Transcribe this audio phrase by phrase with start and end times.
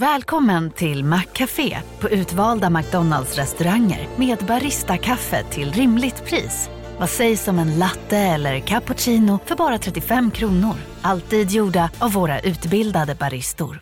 [0.00, 6.70] Välkommen till Maccafé på utvalda McDonalds restauranger med Baristakaffe till rimligt pris.
[6.98, 10.74] Vad sägs om en latte eller cappuccino för bara 35 kronor?
[11.02, 13.80] Alltid gjorda av våra utbildade baristor.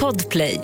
[0.00, 0.60] Podplay.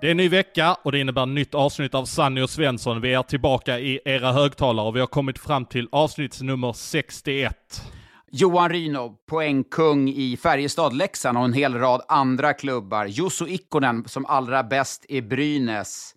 [0.00, 3.00] Det är en ny vecka och det innebär nytt avsnitt av Sanny och Svensson.
[3.00, 7.82] Vi är tillbaka i era högtalare och vi har kommit fram till avsnitt nummer 61.
[8.30, 13.06] Johan Ryno, poängkung i Färjestad, Leksand och en hel rad andra klubbar.
[13.06, 16.14] Jusso Ikonen, som allra bäst i Brynäs.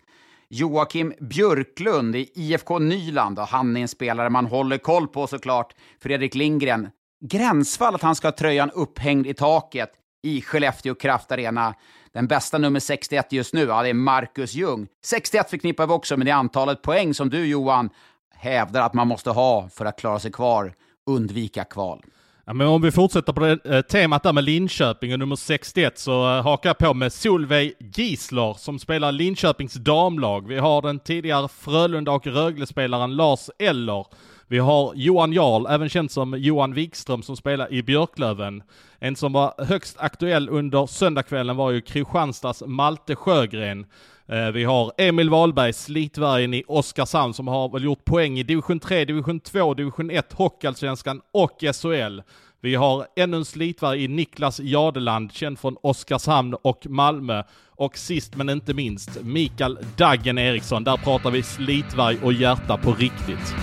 [0.48, 5.74] Joakim Björklund i IFK Nyland, och han är en spelare man håller koll på såklart.
[6.02, 6.88] Fredrik Lindgren,
[7.24, 9.90] gränsfall att han ska ha tröjan upphängd i taket
[10.22, 11.74] i Skellefteå Kraft Arena.
[12.12, 14.86] Den bästa nummer 61 just nu, ja, det är Marcus Ljung.
[15.04, 17.90] 61 förknippar vi också med det antalet poäng som du Johan
[18.34, 20.74] hävdar att man måste ha för att klara sig kvar,
[21.06, 22.02] undvika kval.
[22.44, 25.98] Ja, men om vi fortsätter på det eh, temat där med Linköping och nummer 61
[25.98, 30.48] så eh, hakar jag på med Solveig Gisler som spelar Linköpings damlag.
[30.48, 34.06] Vi har den tidigare Frölunda och Rögle-spelaren Lars Eller.
[34.46, 38.62] Vi har Johan Jarl, även känd som Johan Wikström, som spelar i Björklöven.
[38.98, 43.86] En som var högst aktuell under söndagskvällen var ju Kristianstads Malte Sjögren.
[44.32, 48.80] Eh, vi har Emil Wahlberg, Slitvargen i Oskarshamn, som har väl gjort poäng i division
[48.80, 52.20] 3, division 2, division 1, Hockeyallsvenskan och SHL.
[52.60, 57.42] Vi har ännu en slitvarg i Niklas Jadeland, känd från Oskarshamn och Malmö.
[57.68, 60.84] Och sist men inte minst, Mikael Daggen Eriksson.
[60.84, 63.54] Där pratar vi slitvarg och hjärta på riktigt.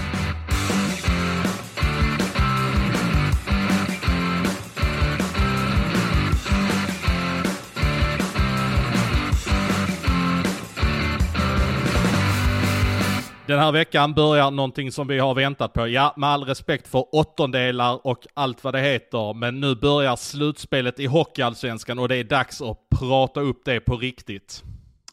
[13.50, 15.88] Den här veckan börjar någonting som vi har väntat på.
[15.88, 21.00] Ja, med all respekt för åttondelar och allt vad det heter, men nu börjar slutspelet
[21.00, 24.64] i Hockeyallsvenskan och det är dags att prata upp det på riktigt.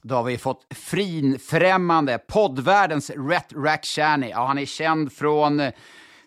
[0.03, 4.31] Då har vi fått frinfrämmande poddvärldens Rhett Rakhshani.
[4.31, 5.63] Ja, han är känd från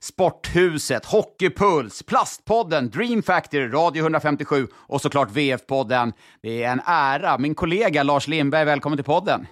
[0.01, 6.13] Sporthuset, Hockeypuls, Plastpodden, Dream Factory, Radio 157 och såklart VF-podden.
[6.41, 7.37] Det är en ära.
[7.37, 9.47] Min kollega Lars Lindberg, välkommen till podden.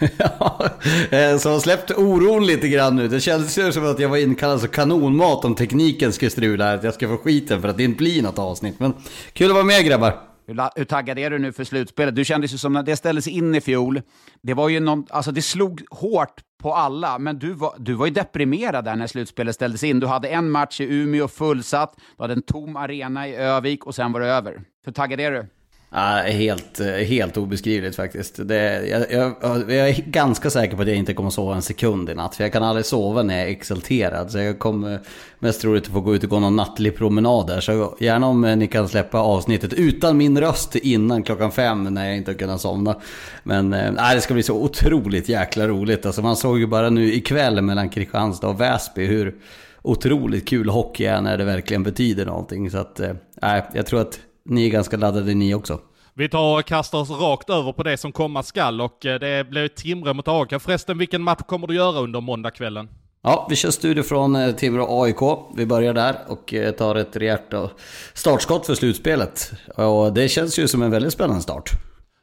[0.18, 0.68] Ja,
[1.10, 3.08] eh, så har släppt oron lite grann nu.
[3.08, 6.76] Det kändes ju som att jag var inkallad som kanonmat om tekniken skulle strula här.
[6.76, 8.80] Att jag ska få skiten för att det inte blir något avsnitt.
[8.80, 8.94] Men
[9.32, 10.32] kul att vara med grabbar.
[10.46, 12.16] Hur, hur taggad är du nu för slutspelet?
[12.16, 14.02] Du kändes ju som när det ställdes in i fjol.
[14.42, 18.06] Det var ju någon, alltså det slog hårt på alla, men du var, du var
[18.06, 20.00] ju deprimerad där när slutspelet ställdes in.
[20.00, 23.94] Du hade en match i Umeå fullsatt, du hade en tom arena i Övik och
[23.94, 24.62] sen var det över.
[24.84, 25.46] Hur taggad är du?
[25.94, 28.48] Ja, helt, helt obeskrivligt faktiskt.
[28.48, 29.34] Det, jag, jag,
[29.70, 32.34] jag är ganska säker på att jag inte kommer sova en sekund i natt.
[32.34, 34.30] För jag kan aldrig sova när jag är exalterad.
[34.30, 35.00] Så jag kommer
[35.38, 37.60] mest troligt att få gå ut och gå någon nattlig promenad där.
[37.60, 42.16] Så gärna om ni kan släppa avsnittet utan min röst innan klockan fem när jag
[42.16, 43.00] inte har kunnat somna.
[43.42, 46.06] Men äh, det ska bli så otroligt jäkla roligt.
[46.06, 49.34] Alltså man såg ju bara nu ikväll mellan Kristianstad och Väsby hur
[49.82, 52.70] otroligt kul hockey är när det verkligen betyder någonting.
[52.70, 53.10] Så att, äh,
[53.74, 55.80] jag tror att ni är ganska laddade ni också.
[56.14, 59.50] Vi tar och kastar oss rakt över på det som komma skall och eh, det
[59.50, 60.62] blir Timrå mot AIK.
[60.62, 62.88] Förresten, vilken match kommer du göra under måndagskvällen?
[63.22, 65.38] Ja, vi kör studio från eh, Timrå AIK.
[65.56, 67.54] Vi börjar där och eh, tar ett rejält
[68.14, 69.52] startskott för slutspelet.
[69.76, 71.70] Och det känns ju som en väldigt spännande start.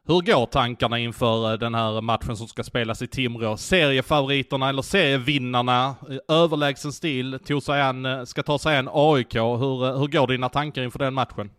[0.07, 3.57] Hur går tankarna inför den här matchen som ska spelas i Timrå?
[3.57, 9.35] Seriefavoriterna eller serievinnarna, i överlägsen stil, tog sig an, ska ta sig an AIK.
[9.35, 11.49] Hur, hur går dina tankar inför den matchen?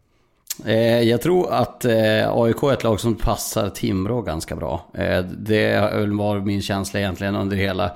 [0.66, 4.86] Eh, jag tror att eh, AIK är ett lag som passar Timrå ganska bra.
[4.94, 7.92] Eh, det var min känsla egentligen under hela,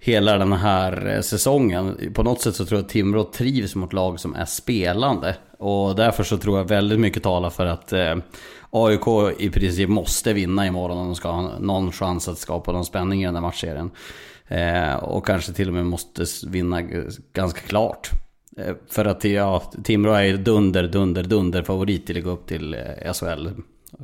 [0.00, 2.12] hela den här eh, säsongen.
[2.14, 5.36] På något sätt så tror jag att Timrå trivs mot lag som är spelande.
[5.58, 8.16] Och därför så tror jag väldigt mycket talar för att eh,
[8.70, 12.84] AIK i princip måste vinna imorgon om de ska ha någon chans att skapa någon
[12.84, 13.90] spänning i den här matchserien.
[14.48, 16.82] Eh, och kanske till och med måste vinna
[17.32, 18.10] ganska klart.
[18.56, 22.46] Eh, för att ja, Timrå är ju dunder, dunder, dunder favorit till att gå upp
[22.46, 23.48] till eh, SHL.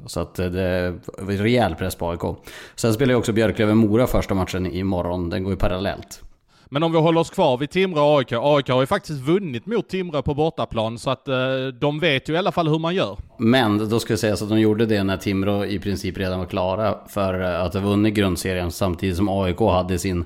[0.06, 2.38] Så att eh, det är rejäl press på AIK.
[2.74, 5.30] Sen spelar ju också Björklöven-Mora första matchen imorgon.
[5.30, 6.22] Den går ju parallellt.
[6.72, 8.32] Men om vi håller oss kvar vid Timrå och AIK.
[8.32, 11.36] AIK har ju faktiskt vunnit mot Timrå på bortaplan så att eh,
[11.80, 13.18] de vet ju i alla fall hur man gör.
[13.38, 16.38] Men då ska jag säga så att de gjorde det när Timrå i princip redan
[16.38, 20.24] var klara för eh, att ha vunnit grundserien samtidigt som AIK hade sin,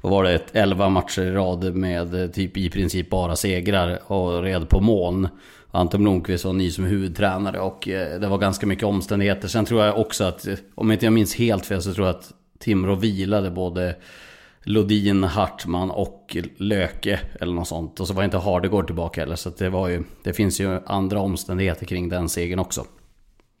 [0.00, 4.42] vad var det, 11 matcher i rad med eh, typ i princip bara segrar och
[4.42, 5.28] red på moln.
[5.70, 9.48] Anton Blomqvist var ny som huvudtränare och eh, det var ganska mycket omständigheter.
[9.48, 12.32] Sen tror jag också att, om inte jag minns helt fel, så tror jag att
[12.58, 13.94] Timrå vilade både
[14.64, 18.00] Lodin, Hartman och Löke eller något sånt.
[18.00, 19.36] Och så var inte Hardegård tillbaka heller.
[19.36, 22.84] Så det, var ju, det finns ju andra omständigheter kring den segern också.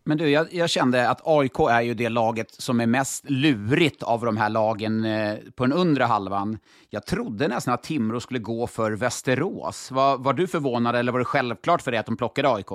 [0.04, 4.02] Men du, jag, jag, kände att AIK är ju det laget som är mest lurigt
[4.02, 6.58] av de här lagen eh, på den undre halvan.
[6.90, 9.90] Jag trodde nästan att Timrå skulle gå för Västerås.
[9.90, 12.66] Var, var du förvånad eller var det självklart för dig att de plockade AIK?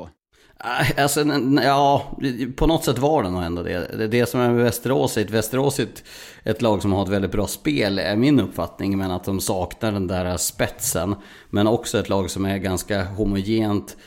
[0.64, 1.26] Äh, alltså,
[1.64, 2.18] ja,
[2.56, 4.08] på något sätt var det nog ändå det.
[4.08, 5.88] Det som är med Västerås, ett Västerås är
[6.44, 8.98] ett, lag som har ett väldigt bra spel, är min uppfattning.
[8.98, 11.16] Men att de saknar den där spetsen.
[11.50, 13.98] Men också ett lag som är ganska homogent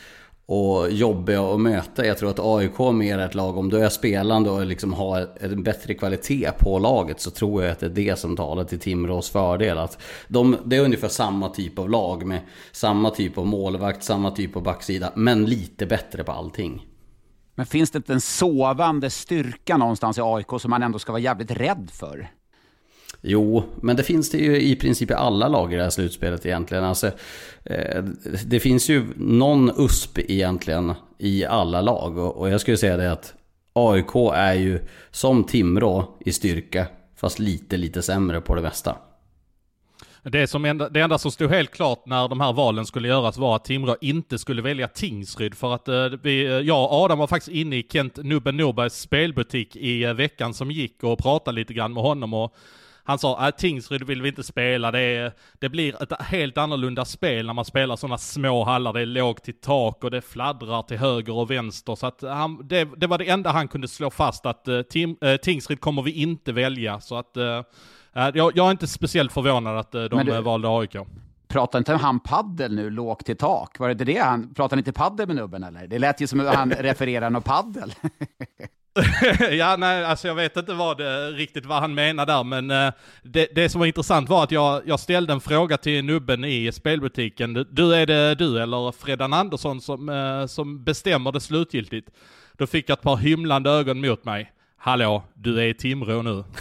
[0.49, 2.05] och jobbiga att möta.
[2.05, 5.27] Jag tror att AIK är mer ett lag, om du är spelande och liksom har
[5.39, 8.79] en bättre kvalitet på laget så tror jag att det är det som talar till
[8.79, 9.77] Timrås fördel.
[9.77, 12.39] Att de, det är ungefär samma typ av lag med
[12.71, 16.85] samma typ av målvakt, samma typ av backsida, men lite bättre på allting.
[17.55, 21.21] Men finns det inte en sovande styrka någonstans i AIK som man ändå ska vara
[21.21, 22.29] jävligt rädd för?
[23.21, 26.45] Jo, men det finns det ju i princip i alla lag i det här slutspelet
[26.45, 26.83] egentligen.
[26.83, 27.11] Alltså,
[27.63, 28.03] eh,
[28.45, 32.17] det finns ju någon USP egentligen i alla lag.
[32.17, 33.33] Och jag skulle säga det att
[33.73, 34.79] AIK är ju
[35.11, 38.95] som Timrå i styrka, fast lite, lite sämre på det mesta.
[40.23, 43.37] Det, som enda, det enda som stod helt klart när de här valen skulle göras
[43.37, 47.19] var att Timrå inte skulle välja Tingsryd för att eh, vi, eh, jag och Adam
[47.19, 51.55] var faktiskt inne i Kent Nubben Norbergs spelbutik i eh, veckan som gick och pratade
[51.55, 52.55] lite grann med honom och
[53.09, 56.57] han sa att äh, Tingsryd vill vi inte spela, det, är, det blir ett helt
[56.57, 60.21] annorlunda spel när man spelar sådana små hallar, det är lågt till tak och det
[60.21, 61.95] fladdrar till höger och vänster.
[61.95, 65.17] Så att han, det, det var det enda han kunde slå fast att uh, tim,
[65.25, 66.99] uh, Tingsryd kommer vi inte välja.
[66.99, 67.43] Så att uh,
[68.13, 70.95] jag, jag, är inte speciellt förvånad att de du, valde AIK.
[71.47, 73.79] Pratar inte han paddel nu, lågt till tak?
[73.79, 75.87] Var det det han, pratar han inte paddel med nubben eller?
[75.87, 77.93] Det lät ju som att han refererar något paddel.
[79.51, 82.93] ja, nej, alltså jag vet inte vad det, riktigt vad han menar där, men eh,
[83.23, 86.71] det, det, som var intressant var att jag, jag ställde en fråga till nubben i
[86.71, 87.65] spelbutiken.
[87.69, 92.09] Du, är det du eller Fredan Andersson som, eh, som bestämmer det slutgiltigt?
[92.57, 94.51] Då fick jag ett par hymlande ögon mot mig.
[94.77, 96.43] Hallå, du är i Timrå nu.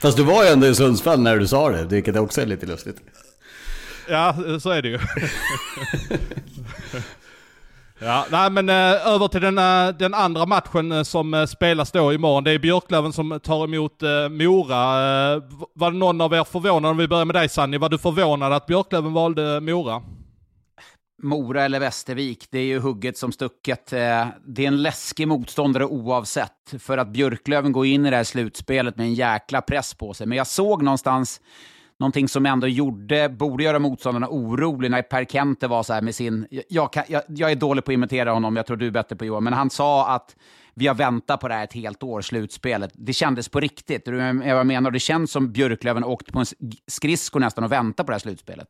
[0.00, 2.66] Fast du var ju ändå i Sundsvall när du sa det, vilket också är lite
[2.66, 2.96] lustigt.
[4.08, 4.98] Ja, så är det ju.
[8.00, 11.92] ja, nej men eh, över till den, eh, den andra matchen eh, som eh, spelas
[11.92, 12.44] då imorgon.
[12.44, 14.76] Det är Björklöven som tar emot Mora.
[15.74, 18.52] var det någon av er förvånad, om vi börjar med dig Sanni, var du förvånad
[18.52, 20.02] att Björklöven valde Mora?
[21.22, 23.86] Mora eller Västervik, det är ju hugget som stucket.
[23.86, 28.96] Det är en läskig motståndare oavsett, för att Björklöven går in i det här slutspelet
[28.96, 30.26] med en jäkla press på sig.
[30.26, 31.40] Men jag såg någonstans
[32.04, 36.14] någonting som ändå gjorde, borde göra motståndarna oroliga när Per Kente var så här med
[36.14, 36.46] sin...
[36.68, 39.16] Jag, kan, jag, jag, är dålig på att imitera honom, jag tror du är bättre
[39.16, 40.36] på Johan, men han sa att
[40.74, 42.90] vi har väntat på det här ett helt år, slutspelet.
[42.94, 44.04] Det kändes på riktigt.
[44.04, 46.46] Du, jag menar, det känns som Björklöven åkt på en
[46.86, 48.68] skridsko nästan och väntat på det här slutspelet.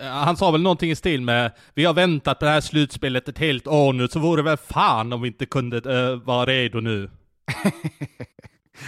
[0.00, 3.38] Han sa väl någonting i stil med Vi har väntat på det här slutspelet ett
[3.38, 6.80] helt år nu, så vore det väl fan om vi inte kunde uh, vara redo
[6.80, 7.10] nu.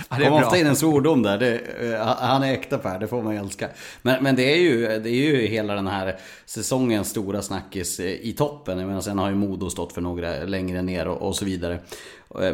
[0.09, 1.39] Ja, det kommer ofta in en svordom där.
[1.39, 3.69] Det, uh, han är äkta Per, det får man ju älska.
[4.03, 8.35] Men, men det, är ju, det är ju hela den här säsongens stora snackis i
[8.39, 8.79] toppen.
[8.79, 11.79] Jag menar, sen har ju Modo stått för några längre ner och, och så vidare.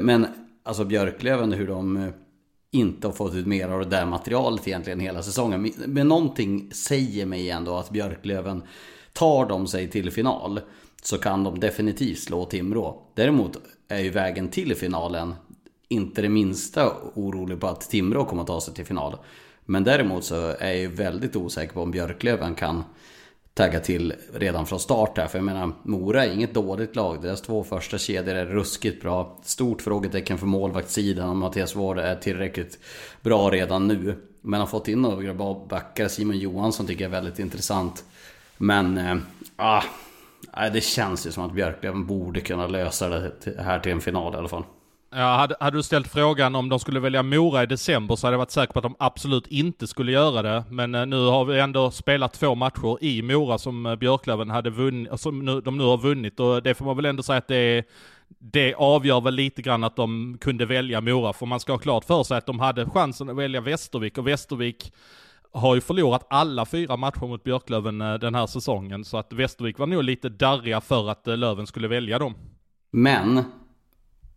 [0.00, 0.26] Men
[0.62, 2.12] alltså Björklöven, hur de
[2.70, 5.72] inte har fått ut mer av det där materialet egentligen hela säsongen.
[5.86, 8.62] Men någonting säger mig ändå att Björklöven
[9.12, 10.60] tar de sig till final
[11.02, 13.02] så kan de definitivt slå Timrå.
[13.14, 13.56] Däremot
[13.88, 15.34] är ju vägen till finalen
[15.88, 19.16] inte det minsta orolig på att Timrå kommer att ta sig till final.
[19.64, 22.84] Men däremot så är jag ju väldigt osäker på om Björklöven kan
[23.54, 25.26] tagga till redan från start här.
[25.26, 27.22] För jag menar, Mora är inget dåligt lag.
[27.22, 29.38] Deras två första kedjor är ruskigt bra.
[29.42, 32.78] Stort frågetecken för målvaktssidan om Mattias Ward är tillräckligt
[33.22, 34.16] bra redan nu.
[34.40, 36.08] Men har fått in några bra backar.
[36.08, 38.04] Simon Johansson tycker jag är väldigt intressant.
[38.56, 39.16] Men, äh,
[39.56, 39.82] ah,
[40.72, 44.36] det känns ju som att Björklöven borde kunna lösa det här till en final i
[44.36, 44.64] alla fall.
[45.16, 48.34] Ja, hade, hade, du ställt frågan om de skulle välja Mora i december så hade
[48.34, 50.64] jag varit säker på att de absolut inte skulle göra det.
[50.70, 54.70] Men eh, nu har vi ändå spelat två matcher i Mora som eh, Björklöven hade
[54.70, 57.38] vunnit, eh, som nu, de nu har vunnit och det får man väl ändå säga
[57.38, 57.84] att det,
[58.38, 61.32] det avgör väl lite grann att de kunde välja Mora.
[61.32, 64.26] För man ska ha klart för sig att de hade chansen att välja Västervik och
[64.26, 64.92] Västervik
[65.54, 69.04] har ju förlorat alla fyra matcher mot Björklöven eh, den här säsongen.
[69.04, 72.34] Så att Västervik var nog lite darriga för att eh, Löven skulle välja dem.
[72.90, 73.44] Men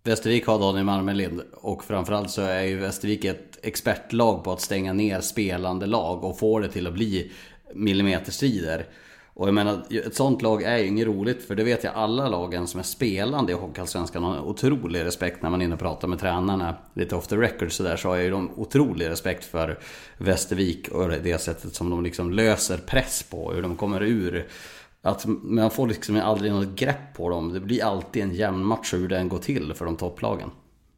[0.08, 4.94] Västervik har Daniel Marmelind och framförallt så är ju Västervik ett expertlag på att stänga
[4.94, 7.32] ner spelande lag och få det till att bli
[7.74, 8.86] millimeterstrider.
[9.34, 12.30] Och jag menar, ett sånt lag är ju inget roligt för det vet jag alla
[12.30, 15.80] lagen som är spelande i Hockeyallsvenskan har en otrolig respekt när man är inne och
[15.80, 16.76] pratar med tränarna.
[16.94, 19.80] Lite off the record sådär så har ju de otrolig respekt för
[20.18, 23.52] Västervik och det sättet som de liksom löser press på.
[23.52, 24.48] Hur de kommer ur
[25.08, 27.54] att man får liksom aldrig något grepp på dem.
[27.54, 30.52] Det blir alltid en jämn match hur den går till för de topplagen.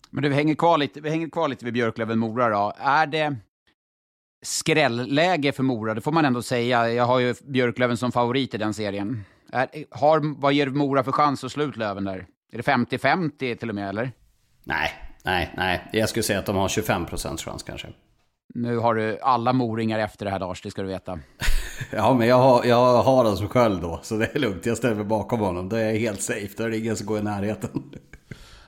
[0.10, 2.74] Men du, vi hänger kvar lite, vi hänger kvar lite vid Björklöven-Mora då.
[2.78, 3.36] Är det
[4.42, 5.94] skrällläge för Mora?
[5.94, 6.94] Det får man ändå säga.
[6.94, 9.26] Jag har ju Björklöven som favorit i den serien.
[9.52, 12.26] Är, har, vad ger Mora för chans att slå ut Löven där?
[12.52, 14.12] Är det 50-50 till och med, eller?
[14.64, 14.92] Nej,
[15.24, 15.90] nej, nej.
[15.94, 17.88] Jag skulle säga att de har 25% chans kanske.
[18.54, 21.20] Nu har du alla moringar efter det här Lars, det ska du veta.
[21.92, 24.66] ja, men jag har, jag har den som sköld då, så det är lugnt.
[24.66, 25.70] Jag ställer mig bakom honom.
[25.70, 26.50] Då är jag helt safe.
[26.58, 27.70] Då är det ingen som går i närheten.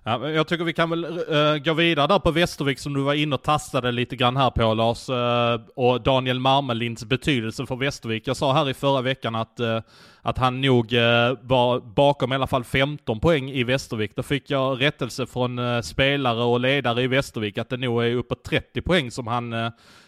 [0.04, 3.14] Ja, jag tycker vi kan väl uh, gå vidare där på Västervik som du var
[3.14, 5.10] inne och tastade lite grann här på Lars.
[5.10, 8.28] Uh, och Daniel Marmelinds betydelse för Västervik.
[8.28, 9.80] Jag sa här i förra veckan att, uh,
[10.22, 10.94] att han nog
[11.42, 14.16] var bakom i alla fall 15 poäng i Västervik.
[14.16, 18.44] Då fick jag rättelse från spelare och ledare i Västervik att det nog är uppåt
[18.44, 19.54] 30 poäng som han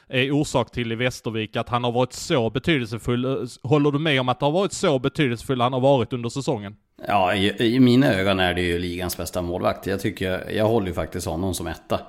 [0.10, 3.25] är orsak till i Västervik, att han har varit så betydelsefull.
[3.25, 6.29] Eh, håller du med om att det har varit så betydelsefull han har varit under
[6.29, 6.75] säsongen?
[7.07, 9.88] Ja, i, i mina ögon är det ju ligans bästa målvakt.
[9.88, 12.00] Jag tycker, jag håller ju faktiskt honom som etta.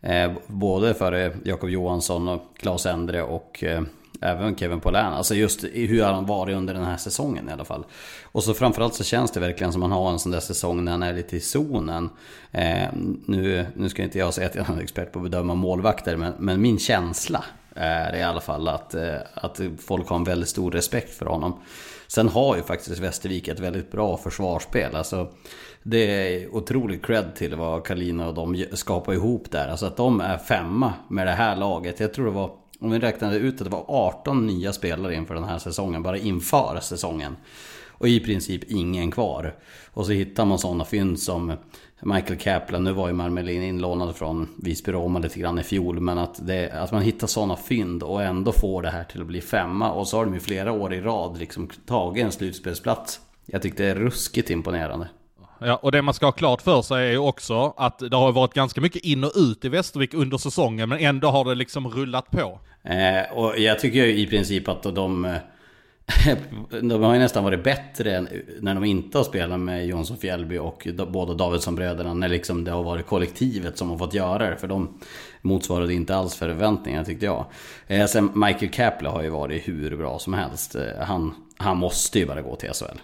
[0.00, 3.82] Eh, både för Jakob Johansson och Claes Endre och eh,
[4.20, 5.12] även Kevin Polän.
[5.12, 7.84] Alltså just hur han varit under den här säsongen i alla fall.
[8.24, 10.84] Och så framförallt så känns det verkligen som att han har en sån där säsong
[10.84, 12.10] när han är lite i zonen.
[12.52, 12.88] Eh,
[13.26, 16.16] nu, nu ska inte jag säga att jag är en expert på att bedöma målvakter,
[16.16, 17.44] men, men min känsla
[17.74, 21.60] är i alla fall att, eh, att folk har en väldigt stor respekt för honom.
[22.06, 24.96] Sen har ju faktiskt Västervik ett väldigt bra försvarsspel.
[24.96, 25.28] Alltså,
[25.82, 29.68] det är otroligt cred till vad Kalina och de skapar ihop där.
[29.68, 32.00] Alltså att de är femma med det här laget.
[32.00, 35.34] Jag tror det var, om vi räknade ut att det var 18 nya spelare inför
[35.34, 36.02] den här säsongen.
[36.02, 37.36] Bara inför säsongen.
[37.98, 39.54] Och i princip ingen kvar.
[39.90, 41.52] Och så hittar man sådana fynd som
[42.00, 46.00] Michael Kaplan, nu var ju Marmelin inlånad från Visby-Roma lite grann i fjol.
[46.00, 49.26] Men att, det, att man hittar sådana fynd och ändå får det här till att
[49.26, 49.92] bli femma.
[49.92, 53.20] Och så har de ju flera år i rad liksom tagit en slutspelsplats.
[53.46, 55.08] Jag tyckte det är ruskigt imponerande.
[55.58, 58.32] Ja, och det man ska ha klart för sig är ju också att det har
[58.32, 61.88] varit ganska mycket in och ut i Västervik under säsongen, men ändå har det liksom
[61.88, 62.60] rullat på.
[62.82, 65.36] Eh, och jag tycker ju i princip att de eh,
[66.82, 68.26] de har ju nästan varit bättre
[68.60, 72.14] när de inte har spelat med Jonsson Fjällby och båda Davidsson-bröderna.
[72.14, 74.56] När liksom det har varit kollektivet som har fått göra det.
[74.56, 74.98] För de
[75.42, 77.44] motsvarade inte alls förväntningarna tyckte jag.
[77.86, 80.74] Eh, sen Michael Kapla har ju varit hur bra som helst.
[80.74, 82.98] Eh, han, han måste ju bara gå till SHL.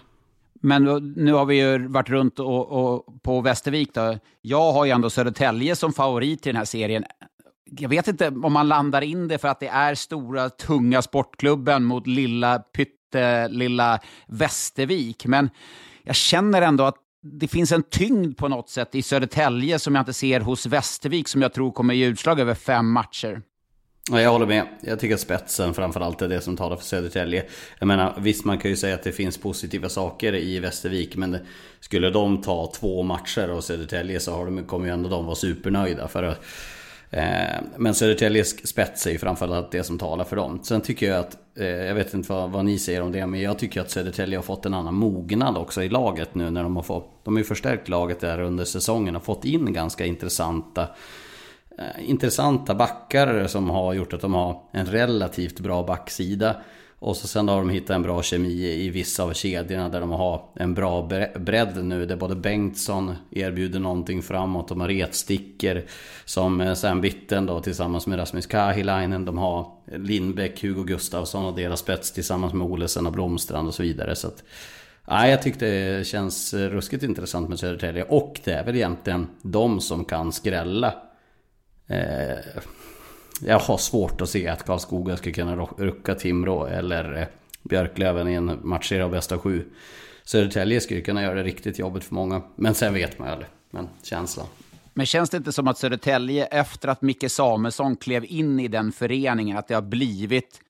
[0.64, 4.19] Men nu har vi ju varit runt och, och på Västervik då.
[4.40, 7.04] Jag har ju ändå Södertälje som favorit i den här serien
[7.78, 11.85] jag vet inte om man landar in det för att det är stora, tunga sportklubben
[11.85, 15.26] mot lilla, pyttelilla Västervik.
[15.26, 15.50] Men
[16.02, 20.02] jag känner ändå att det finns en tyngd på något sätt i Södertälje som jag
[20.02, 23.42] inte ser hos Västervik som jag tror kommer ge utslag över fem matcher.
[24.11, 24.66] Ja, jag håller med.
[24.80, 27.44] Jag tycker att spetsen framförallt är det som talar för Södertälje.
[27.78, 31.16] Jag menar, visst man kan ju säga att det finns positiva saker i Västervik.
[31.16, 31.38] Men
[31.80, 35.37] skulle de ta två matcher av Södertälje så har de, kommer ju ändå de vara
[35.37, 36.09] supernöjda.
[36.09, 36.44] För att
[37.12, 40.61] Eh, men Södertäljes spets är ju framförallt det som talar för dem.
[40.62, 43.40] Sen tycker jag att, eh, jag vet inte vad, vad, ni säger om det, men
[43.40, 46.76] jag tycker att Södertälje har fått en annan mognad också i laget nu när de
[46.76, 50.88] har fått, de har ju förstärkt laget där under säsongen och fått in ganska intressanta
[51.79, 56.57] Eh, intressanta backar som har gjort att de har en relativt bra backsida.
[56.99, 60.11] Och så sen har de hittat en bra kemi i vissa av kedjorna där de
[60.11, 62.07] har en bra bredd nu.
[62.07, 64.69] Där både Bengtsson erbjuder någonting framåt.
[64.69, 65.85] De har retsticker
[66.25, 69.25] som eh, Sam Bitten då tillsammans med Rasmus Kahilainen.
[69.25, 73.83] De har Lindbäck, Hugo Gustafsson och deras spets tillsammans med Olesen och Blomstrand och så
[73.83, 74.17] vidare.
[74.17, 74.45] Så att,
[75.07, 78.02] ja, jag tyckte det känns ruskigt intressant med Södertälje.
[78.02, 80.95] Och det är väl egentligen de som kan skrälla.
[81.92, 82.38] Eh,
[83.40, 87.26] jag har svårt att se att Karlskoga ska kunna rucka Timrå eller eh,
[87.62, 89.64] Björklöven i en matchserie av bästa sju.
[90.25, 92.42] Södertälje skulle kunna göra det riktigt jobbigt för många.
[92.56, 93.50] Men sen vet man ju aldrig.
[93.70, 94.46] Men känslan.
[94.94, 98.92] Men känns det inte som att Södertälje, efter att Micke Samuelsson klev in i den
[98.92, 100.61] föreningen, att det har blivit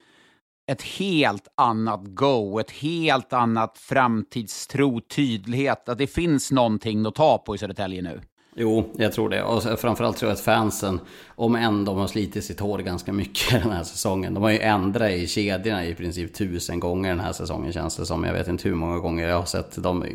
[0.66, 7.38] ett helt annat go, ett helt annat framtidstro, tydlighet, att det finns någonting att ta
[7.38, 8.20] på i Södertälje nu?
[8.56, 9.42] Jo, jag tror det.
[9.42, 13.50] Och framförallt tror jag att fansen, om än de har slitit sitt hår ganska mycket
[13.62, 14.34] den här säsongen.
[14.34, 18.06] De har ju ändrat i kedjorna i princip tusen gånger den här säsongen känns det
[18.06, 18.24] som.
[18.24, 20.06] Jag vet inte hur många gånger jag har sett dem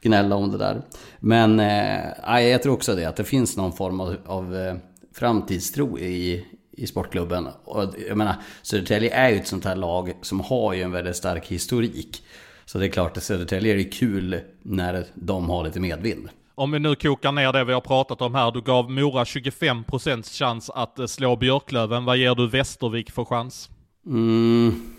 [0.00, 0.82] gnälla om det där.
[1.20, 4.74] Men eh, jag tror också det, att det finns någon form av, av eh,
[5.14, 7.48] framtidstro i, i sportklubben.
[7.64, 11.16] Och jag menar, Södertälje är ju ett sånt här lag som har ju en väldigt
[11.16, 12.24] stark historik.
[12.64, 16.28] Så det är klart att Södertälje är kul när de har lite medvind.
[16.56, 18.50] Om vi nu kokar ner det vi har pratat om här.
[18.52, 22.04] Du gav Mora 25% chans att eh, slå Björklöven.
[22.04, 23.70] Vad ger du Västervik för chans?
[24.06, 24.94] Mm,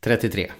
[0.00, 0.52] 33.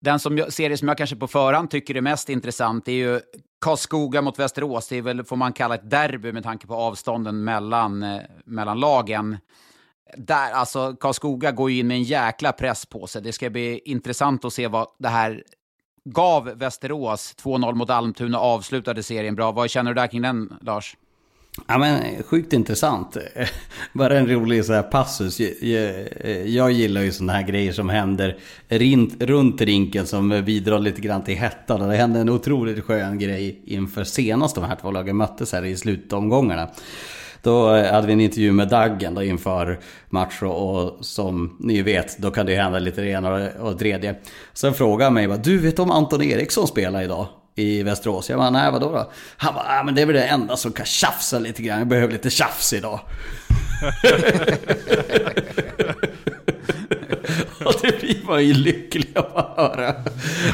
[0.00, 3.20] Den som jag, serie som jag kanske på förhand tycker är mest intressant är ju
[3.60, 4.88] Karlskoga mot Västerås.
[4.88, 8.80] Det är väl, får man kalla ett derby med tanke på avstånden mellan, eh, mellan
[8.80, 9.36] lagen.
[10.16, 13.22] Där, alltså, Karlskoga går ju in med en jäkla press på sig.
[13.22, 15.44] Det ska bli intressant att se vad det här
[16.04, 17.34] gav Västerås.
[17.42, 19.52] 2-0 mot Almtuna och avslutade serien bra.
[19.52, 20.96] Vad känner du där kring den, Lars?
[21.66, 23.16] Ja men sjukt intressant.
[23.92, 25.40] Bara en rolig så här passus.
[25.40, 26.08] Jag,
[26.46, 28.38] jag gillar ju sådana här grejer som händer
[29.26, 31.88] runt rinken som bidrar lite grann till hettan.
[31.88, 35.76] Det hände en otroligt skön grej inför senast de här två lagen möttes här i
[35.76, 36.68] slutomgångarna.
[37.42, 42.30] Då hade vi en intervju med Daggen då inför match och som ni vet, då
[42.30, 44.14] kan det hända lite det ena och det tredje.
[44.52, 47.26] Sen frågade han mig du vet om Anton Eriksson spelar idag?
[47.54, 48.30] i Västerås.
[48.30, 49.12] Jag bara, nej vadå då?
[49.36, 51.78] Han bara, ah, men det är väl det enda som kan tjafsa lite grann.
[51.78, 53.00] Jag behöver lite tjafs idag.
[58.00, 59.94] Blir man ju lycklig av att höra.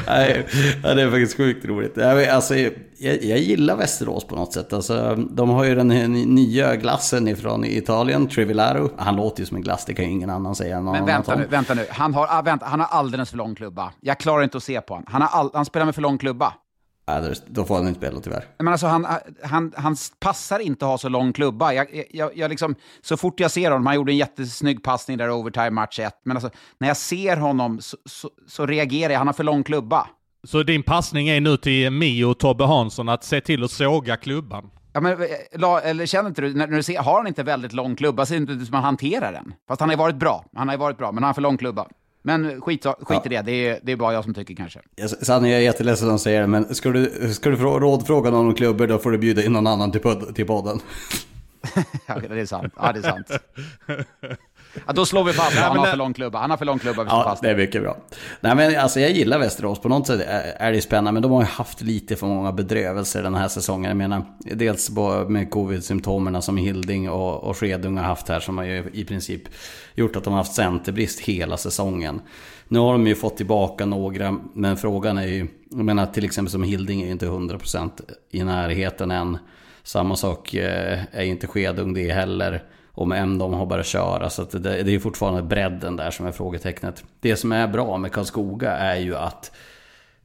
[0.07, 0.47] Nej,
[0.83, 1.99] det är faktiskt sjukt roligt.
[1.99, 2.55] Alltså,
[2.99, 4.73] jag, jag gillar Västerås på något sätt.
[4.73, 8.90] Alltså, de har ju den nya glassen ifrån Italien, Trivillaro.
[8.97, 10.81] Han låter ju som en glass, det kan ju ingen annan säga.
[10.81, 11.87] Men vänta nu, vänta nu.
[11.90, 13.93] Han har, ah, vänta, han har alldeles för lång klubba.
[14.00, 15.07] Jag klarar inte att se på honom.
[15.09, 16.52] Han, har all, han spelar med för lång klubba.
[17.08, 18.44] Nej, då får han inte spela tyvärr.
[18.58, 19.06] Men alltså, han,
[19.42, 21.72] han, han passar inte att ha så lång klubba.
[21.72, 25.28] Jag, jag, jag liksom, så fort jag ser honom, han gjorde en jättesnygg passning där
[25.28, 29.18] i overtime match 1, men alltså, när jag ser honom så, så, så, reagerar jag,
[29.18, 30.06] han har för lång klubba.
[30.44, 34.16] Så din passning är nu till Mio och Tobbe Hansson att se till att såga
[34.16, 34.70] klubban?
[34.92, 37.96] Ja, men, eh, eller känner inte du, när, du ser, har han inte väldigt lång
[37.96, 39.54] klubba, så är det inte ut som han hanterar den.
[39.68, 41.86] Fast han har varit bra, han har varit bra, men han har för lång klubba.
[42.26, 43.23] Men skit, skit ja.
[43.25, 44.80] i det, det är, det är bara jag som tycker kanske.
[45.23, 48.54] Sanne, jag är jätteledsen att säga det, men ska du, ska du rådfråga någon om
[48.54, 50.80] klubbor, då får du bjuda in någon annan till, pod till podden.
[52.06, 52.73] ja, det är sant.
[52.76, 53.30] Ja, det är sant.
[54.87, 56.38] Ja, då slår vi fast han har för lång klubba.
[56.38, 57.02] Han har för lång klubba.
[57.02, 57.42] Vi ja, fast.
[57.42, 57.97] det är mycket bra.
[58.40, 59.80] Nej, men alltså jag gillar Västerås.
[59.80, 60.21] På något sätt
[60.56, 61.12] är det spännande.
[61.12, 63.89] Men de har ju haft lite för många bedrövelser den här säsongen.
[63.89, 64.91] Jag menar, dels
[65.28, 68.41] med covid-symptomerna som Hilding och, och Skedung har haft här.
[68.41, 69.43] Som har ju i princip
[69.95, 72.21] gjort att de har haft centerbrist hela säsongen.
[72.69, 75.47] Nu har de ju fått tillbaka några, men frågan är ju...
[75.71, 77.91] Jag menar till exempel som Hilding är ju inte 100%
[78.30, 79.39] i närheten än.
[79.82, 82.62] Samma sak eh, är inte Skedung det heller.
[82.97, 84.30] Och med M de har börjat köra.
[84.30, 87.04] Så alltså det, det är fortfarande bredden där som är frågetecknet.
[87.21, 89.52] Det som är bra med Karlskoga är ju att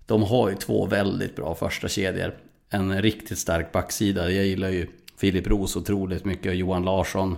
[0.06, 2.34] de har ju två väldigt bra första kedjor.
[2.70, 4.32] En riktigt stark backsida.
[4.32, 7.38] Jag gillar ju Filip Roos otroligt mycket och Johan Larsson.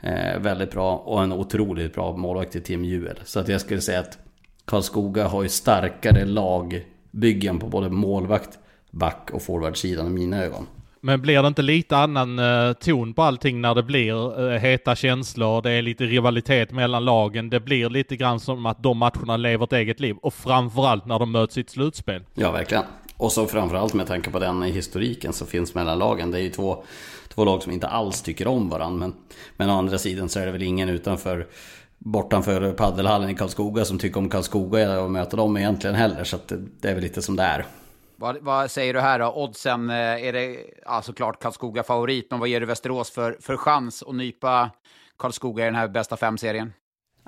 [0.00, 0.96] Eh, väldigt bra.
[0.96, 3.20] Och en otroligt bra målvakt i Tim Juel.
[3.24, 4.18] Så att jag skulle säga att
[4.64, 8.58] Karlskoga har ju starkare lagbyggen på både målvakt,
[8.90, 10.66] back och forwardsidan i mina ögon.
[11.04, 14.96] Men blir det inte lite annan uh, ton på allting när det blir uh, heta
[14.96, 19.36] känslor, det är lite rivalitet mellan lagen, det blir lite grann som att de matcherna
[19.36, 22.22] lever ett eget liv och framförallt när de möts i ett slutspel.
[22.34, 22.84] Ja, verkligen.
[23.16, 26.30] Och så framförallt med tanke på den historiken som finns mellan lagen.
[26.30, 26.84] Det är ju två,
[27.28, 28.98] två lag som inte alls tycker om varandra.
[28.98, 29.14] Men,
[29.56, 31.46] men å andra sidan så är det väl ingen utanför
[31.98, 36.24] bortanför paddelhallen i Karlskoga som tycker om Karlskoga och möta dem egentligen heller.
[36.24, 37.64] Så det, det är väl lite som det är.
[38.24, 39.32] Vad, vad, säger du här då?
[39.32, 43.56] Oddsen, eh, är det ja, såklart Karlskoga favorit, men vad ger du Västerås för, för
[43.56, 44.70] chans att nypa
[45.18, 46.72] Karlskoga i den här bästa fem-serien?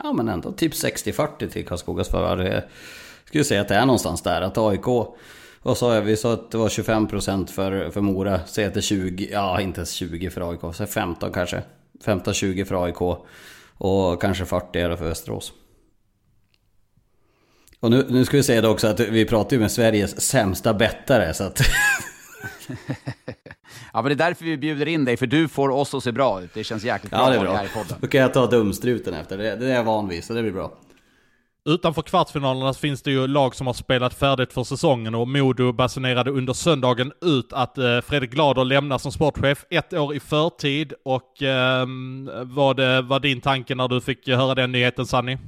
[0.03, 2.39] Ja, men ändå typ 60-40 till Karlskogas favör.
[2.39, 2.63] Jag
[3.25, 4.87] skulle säga att det är någonstans där, att AIK
[5.63, 6.03] vad sa jag?
[6.03, 8.41] Vi sa att det var 25% för, för Mora.
[8.47, 10.75] Säg att det är 20, ja inte ens 20 för AIK.
[10.75, 11.63] Säg 15 kanske.
[12.05, 13.01] 15-20 för AIK.
[13.79, 15.53] Och kanske 40 är det för Västerås.
[17.81, 20.75] Och nu, nu ska vi säga det också att vi pratar ju med Sveriges sämsta
[20.75, 21.61] bettare så att...
[23.93, 26.13] ja men det är därför vi bjuder in dig, för du får oss att se
[26.13, 26.55] bra ut.
[26.55, 27.57] Det känns jäkligt bra, ja, det är bra.
[27.57, 27.99] här i podden.
[28.01, 30.53] Då kan jag ta dumstruten efter, det, det är jag van vid, så det blir
[30.53, 30.73] bra.
[31.69, 36.31] Utanför kvartsfinalerna finns det ju lag som har spelat färdigt för säsongen och Modo basunerade
[36.31, 40.93] under söndagen ut att eh, Fredrik Glader lämnar som sportchef ett år i förtid.
[41.05, 41.87] Och eh,
[42.43, 45.39] vad var din tanke när du fick höra den nyheten Sanni?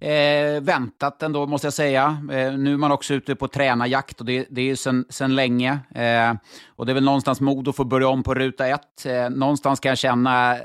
[0.00, 2.18] Eh, väntat ändå, måste jag säga.
[2.32, 5.34] Eh, nu är man också ute på tränarjakt och det, det är ju sen, sen
[5.34, 5.78] länge.
[5.94, 6.34] Eh,
[6.68, 9.06] och det är väl någonstans mod att få börja om på ruta ett.
[9.06, 10.60] Eh, någonstans kan jag känna eh,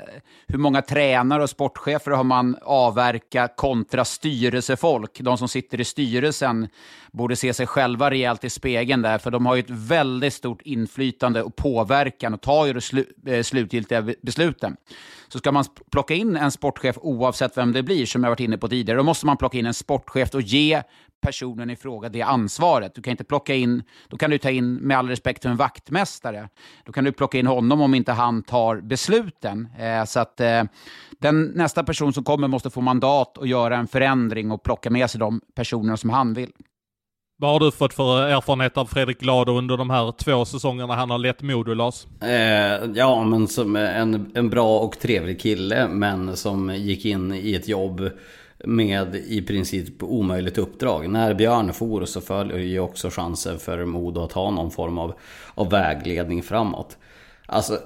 [0.46, 5.20] hur många tränare och sportchefer har man avverkat kontra styrelsefolk.
[5.20, 6.68] De som sitter i styrelsen
[7.12, 10.62] borde se sig själva rejält i spegeln där, för de har ju ett väldigt stort
[10.62, 14.76] inflytande och påverkan och tar ju de slu, eh, slutgiltiga besluten.
[15.28, 18.58] Så ska man plocka in en sportchef oavsett vem det blir, som jag varit inne
[18.58, 20.82] på tidigare, då måste man plocka in en sportchef och ge
[21.20, 22.94] personen i fråga det ansvaret.
[22.94, 25.56] Du kan inte plocka in, då kan du ta in, med all respekt för en
[25.56, 26.48] vaktmästare,
[26.84, 29.68] då kan du plocka in honom om inte han tar besluten.
[29.78, 30.64] Eh, så att eh,
[31.20, 35.10] den nästa person som kommer måste få mandat att göra en förändring och plocka med
[35.10, 36.52] sig de personerna som han vill.
[37.38, 41.10] Vad har du fått för erfarenhet av Fredrik Glad under de här två säsongerna han
[41.10, 42.06] har lett Modo, Lars?
[42.20, 47.54] Eh, ja, men som en, en bra och trevlig kille, men som gick in i
[47.54, 48.10] ett jobb
[48.66, 51.10] med i princip omöjligt uppdrag.
[51.10, 55.14] När Björn for så följer ju också chansen för Modo att ha någon form av,
[55.54, 56.96] av vägledning framåt.
[57.46, 57.78] Alltså,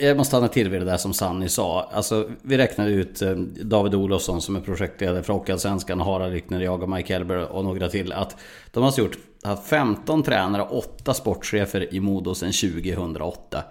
[0.00, 1.90] jag måste stanna till vid det där som Sanni sa.
[1.92, 6.82] Alltså, vi räknade ut eh, David Olofsson som är projektledare för Hockeyallsvenskan, Harald Rickner, jag
[6.82, 8.12] och Mike Elber och några till.
[8.12, 8.36] Att
[8.70, 13.64] de har gjort, haft 15 tränare och 8 sportchefer i Modo sedan 2008.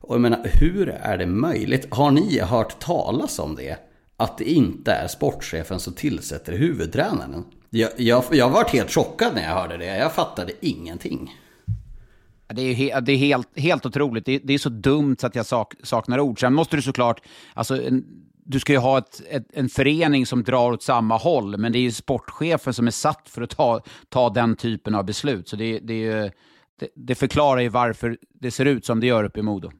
[0.00, 1.94] Och jag menar, hur är det möjligt?
[1.94, 3.76] Har ni hört talas om det?
[4.16, 7.44] Att det inte är sportchefen som tillsätter huvudtränaren?
[7.70, 9.96] Jag, jag, jag varit helt chockad när jag hörde det.
[9.96, 11.34] Jag fattade ingenting.
[12.48, 14.24] Det är, he det är helt, helt otroligt.
[14.24, 16.40] Det är, det är, så dumt så att jag sak saknar ord.
[16.40, 17.22] Sen måste du såklart,
[17.54, 18.04] alltså, en,
[18.44, 21.78] du ska ju ha ett, ett, en förening som drar åt samma håll, men det
[21.78, 25.48] är ju sportchefen som är satt för att ta, ta den typen av beslut.
[25.48, 26.32] Så det, det, är,
[26.80, 29.70] det, det förklarar ju varför det ser ut som det gör uppe i Modo.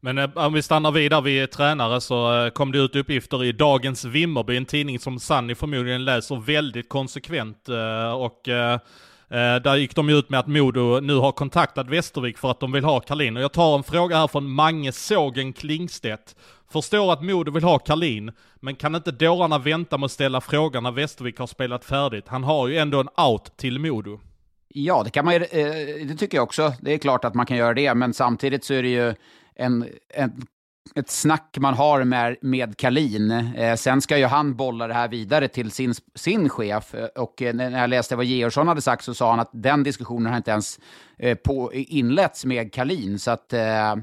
[0.00, 3.52] Men eh, om vi stannar vidare vid tränare så eh, kom det ut uppgifter i
[3.52, 7.68] Dagens Vimmerby, en tidning som Sanni förmodligen läser väldigt konsekvent.
[7.68, 8.72] Eh, och eh,
[9.30, 12.72] eh, där gick de ut med att Modo nu har kontaktat Västervik för att de
[12.72, 13.36] vill ha Karlin.
[13.36, 16.36] Och jag tar en fråga här från Mange Sågen Klingstedt.
[16.72, 20.82] Förstår att Modo vill ha Karlin, men kan inte dårarna vänta med att ställa frågan
[20.82, 22.28] när Västervik har spelat färdigt?
[22.28, 24.20] Han har ju ändå en out till Modo.
[24.68, 26.72] Ja, det kan man ju, eh, det tycker jag också.
[26.80, 29.14] Det är klart att man kan göra det, men samtidigt så är det ju
[29.58, 30.46] en, en
[30.94, 33.30] ett snack man har med, med Kalin.
[33.30, 36.94] Eh, sen ska ju han bolla det här vidare till sin, sin chef.
[36.94, 39.82] Eh, och eh, när jag läste vad Georgsson hade sagt så sa han att den
[39.82, 40.80] diskussionen har inte ens
[41.18, 43.18] eh, på, inletts med Kalin.
[43.18, 43.96] Så att, eh, eh,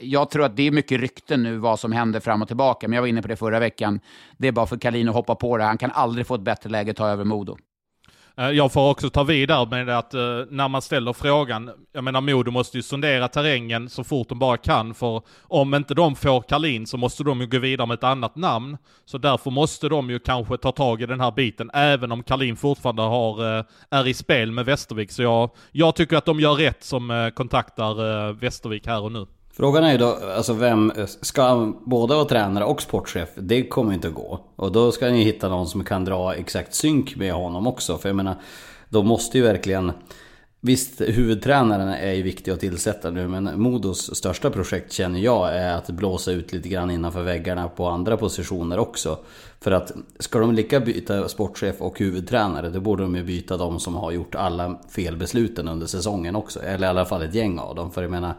[0.00, 2.88] jag tror att det är mycket rykten nu vad som händer fram och tillbaka.
[2.88, 4.00] Men jag var inne på det förra veckan.
[4.36, 5.64] Det är bara för Kalin att hoppa på det.
[5.64, 7.56] Han kan aldrig få ett bättre läge att ta över Modo.
[8.38, 10.20] Eh, jag får också ta vidare med att eh,
[10.50, 14.56] när man ställer frågan, jag menar Modo måste ju sondera terrängen så fort de bara
[14.56, 18.04] kan, för om inte de får Karlin så måste de ju gå vidare med ett
[18.04, 18.76] annat namn.
[19.04, 22.56] Så därför måste de ju kanske ta tag i den här biten, även om Karlin
[22.56, 25.12] fortfarande har, eh, är i spel med Västervik.
[25.12, 29.26] Så jag, jag tycker att de gör rätt som kontaktar Västervik här och nu.
[29.56, 33.28] Frågan är ju då, alltså vem, ska han både vara tränare och sportchef?
[33.34, 34.40] Det kommer inte att gå.
[34.56, 37.98] Och då ska ni hitta någon som kan dra exakt synk med honom också.
[37.98, 38.34] För jag menar,
[38.88, 39.92] då måste ju verkligen...
[40.60, 45.74] Visst, huvudtränaren är ju viktig att tillsätta nu, men Modos största projekt känner jag är
[45.74, 49.18] att blåsa ut lite grann innanför väggarna på andra positioner också.
[49.60, 53.80] För att ska de lika byta sportchef och huvudtränare, då borde de ju byta de
[53.80, 56.62] som har gjort alla felbesluten under säsongen också.
[56.62, 57.90] Eller i alla fall ett gäng av dem.
[57.90, 58.34] För jag menar,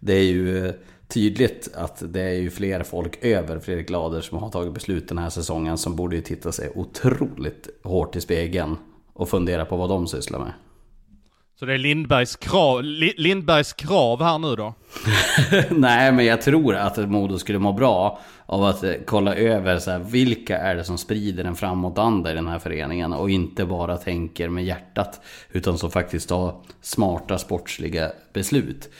[0.00, 0.72] det är ju
[1.08, 5.18] tydligt att det är ju fler folk över Fredrik Lader som har tagit beslut den
[5.18, 8.76] här säsongen som borde ju titta sig otroligt hårt i spegeln
[9.12, 10.52] och fundera på vad de sysslar med.
[11.58, 12.82] Så det är Lindbergs krav,
[13.16, 14.74] Lindbergs krav här nu då?
[15.70, 19.98] Nej, men jag tror att Modo skulle må bra av att kolla över så här,
[19.98, 24.48] vilka är det som sprider en framåtanda i den här föreningen och inte bara tänker
[24.48, 25.20] med hjärtat
[25.52, 28.90] utan som faktiskt tar smarta sportsliga beslut.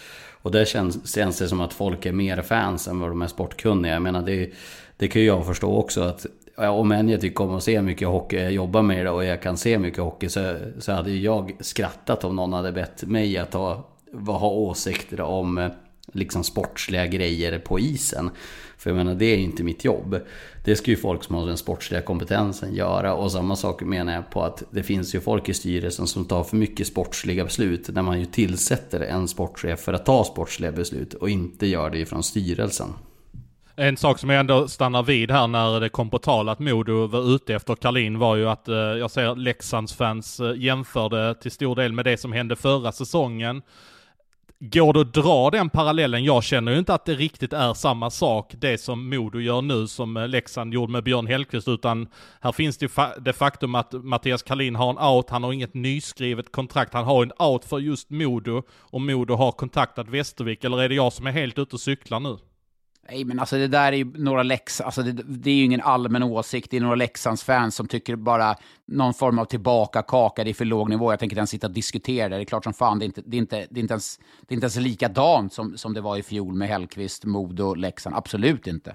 [0.47, 3.27] Och där känns, känns det som att folk är mer fans än vad de är
[3.27, 3.93] sportkunniga.
[3.93, 4.51] Jag menar det,
[4.97, 8.09] det kan ju jag förstå också att om än jag tycker om att se mycket
[8.09, 11.53] hockey, jag jobbar med det och jag kan se mycket hockey så, så hade jag
[11.61, 13.85] skrattat om någon hade bett mig att ha,
[14.27, 15.71] ha åsikter om eh,
[16.13, 18.31] liksom sportsliga grejer på isen.
[18.79, 20.21] För jag menar, det är inte mitt jobb.
[20.65, 23.15] Det ska ju folk som har den sportsliga kompetensen göra.
[23.15, 26.45] Och samma sak menar jag på att det finns ju folk i styrelsen som tar
[26.45, 27.89] för mycket sportsliga beslut.
[27.89, 31.99] När man ju tillsätter en sportchef för att ta sportsliga beslut och inte gör det
[31.99, 32.89] ifrån styrelsen.
[33.79, 37.07] En sak som jag ändå stannar vid här när det kom på tal att Modo
[37.07, 41.51] var ute efter Karlin var ju att eh, jag ser Leksands fans eh, jämförde till
[41.51, 43.63] stor del med det som hände förra säsongen.
[44.59, 46.25] Går det att dra den parallellen?
[46.25, 49.87] Jag känner ju inte att det riktigt är samma sak, det som Modo gör nu
[49.87, 52.09] som eh, Leksand gjorde med Björn Hellkvist, utan
[52.41, 55.75] här finns det fa det faktum att Mattias Kalin har en out, han har inget
[55.75, 60.83] nyskrivet kontrakt, han har en out för just Modo, och Modo har kontaktat Västervik, eller
[60.83, 62.39] är det jag som är helt ute och cyklar nu?
[63.11, 65.81] Nej, men alltså det där är ju några Lex, alltså det, det, är ju ingen
[65.81, 66.71] allmän åsikt.
[66.71, 70.65] Det är några Leksands-fans som tycker bara någon form av tillbaka kaka, det är för
[70.65, 71.13] låg nivå.
[71.13, 72.37] Jag tänker inte ens sitta och diskutera det.
[72.37, 74.19] Det är klart som fan, det är inte, det är inte, det är inte, ens,
[74.19, 78.17] det är inte ens likadant som, som det var i fjol med Hellkvist, Modo, Leksand.
[78.17, 78.95] Absolut inte.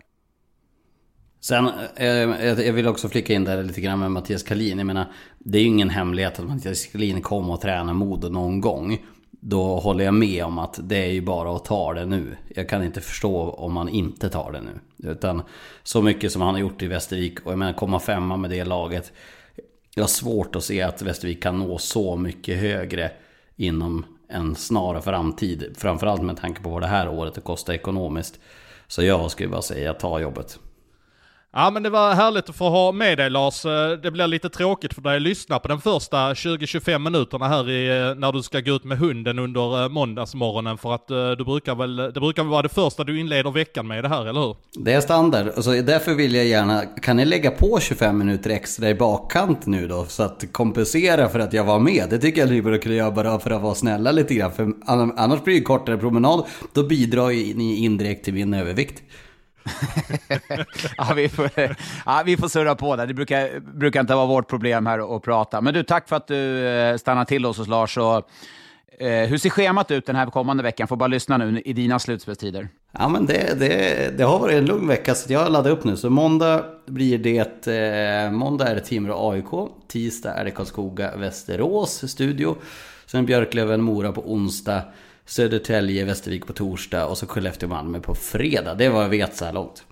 [1.42, 4.78] Sen, eh, jag vill också flika in där lite grann med Mattias Kalin.
[4.78, 8.62] Jag menar, det är ju ingen hemlighet att Mattias Kalin kom och tränade Modo någon
[8.62, 9.06] gång.
[9.44, 12.38] Då håller jag med om att det är ju bara att ta det nu.
[12.56, 15.10] Jag kan inte förstå om man inte tar det nu.
[15.12, 15.42] Utan
[15.84, 18.64] så mycket som han har gjort i Västervik och jag menar komma femma med det
[18.64, 19.12] laget.
[19.96, 23.12] Jag har svårt att se att Västervik kan nå så mycket högre
[23.56, 25.76] inom en snar framtid.
[25.78, 28.40] Framförallt med tanke på vad det här året kostar ekonomiskt.
[28.88, 30.60] Så jag skulle bara säga ta jobbet.
[31.54, 33.66] Ja men det var härligt att få ha med dig Lars.
[33.66, 37.70] Eh, det blir lite tråkigt för dig att lyssna på den första 20-25 minuterna här
[37.70, 41.44] i, eh, när du ska gå ut med hunden under eh, måndagsmorgonen för att du
[41.46, 44.40] brukar väl, det brukar väl vara det första du inleder veckan med det här, eller
[44.40, 44.56] hur?
[44.74, 48.90] Det är standard, alltså, därför vill jag gärna, kan ni lägga på 25 minuter extra
[48.90, 50.06] i bakkant nu då?
[50.06, 52.08] Så att kompensera för att jag var med.
[52.10, 54.52] Det tycker jag ni borde kunna göra bara för att vara snälla lite grann.
[54.52, 59.04] För annars blir det kortare promenad, då bidrar ni indirekt till min övervikt.
[60.98, 61.50] ja, vi, får,
[62.06, 63.08] ja, vi får surra på där.
[63.08, 65.62] Det brukar, brukar inte vara vårt problem här att prata.
[65.62, 67.98] Men du, tack för att du eh, stannar till oss hos Lars.
[67.98, 68.30] Och,
[69.00, 70.88] eh, hur ser schemat ut den här kommande veckan?
[70.88, 72.68] Får bara lyssna nu i dina slutspelstider.
[72.92, 75.98] Ja, men det, det, det har varit en lugn vecka, så jag laddar upp nu.
[75.98, 77.68] Så måndag blir det...
[77.68, 79.70] Eh, måndag är det Timrå AIK.
[79.88, 82.56] Tisdag är det Karlskoga Västerås studio.
[83.06, 84.82] Sen Björklöven Mora på onsdag.
[85.32, 88.76] Södertälje, Västervik på torsdag och så Skellefteå-Malmö på fredag.
[88.76, 89.84] Det är vad jag vet så här långt.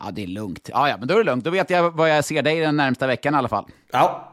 [0.00, 0.68] Ja, det är lugnt.
[0.72, 1.44] Ja, ja, men då är det lugnt.
[1.44, 3.64] Då vet jag vad jag ser dig den närmsta veckan i alla fall.
[3.92, 4.32] Ja,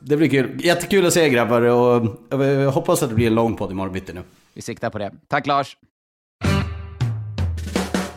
[0.00, 0.60] det blir kul.
[0.64, 4.12] Jättekul att se grabbar och jag hoppas att det blir en lång podd imorgon bitti
[4.12, 4.22] nu.
[4.54, 5.12] Vi siktar på det.
[5.28, 5.76] Tack Lars!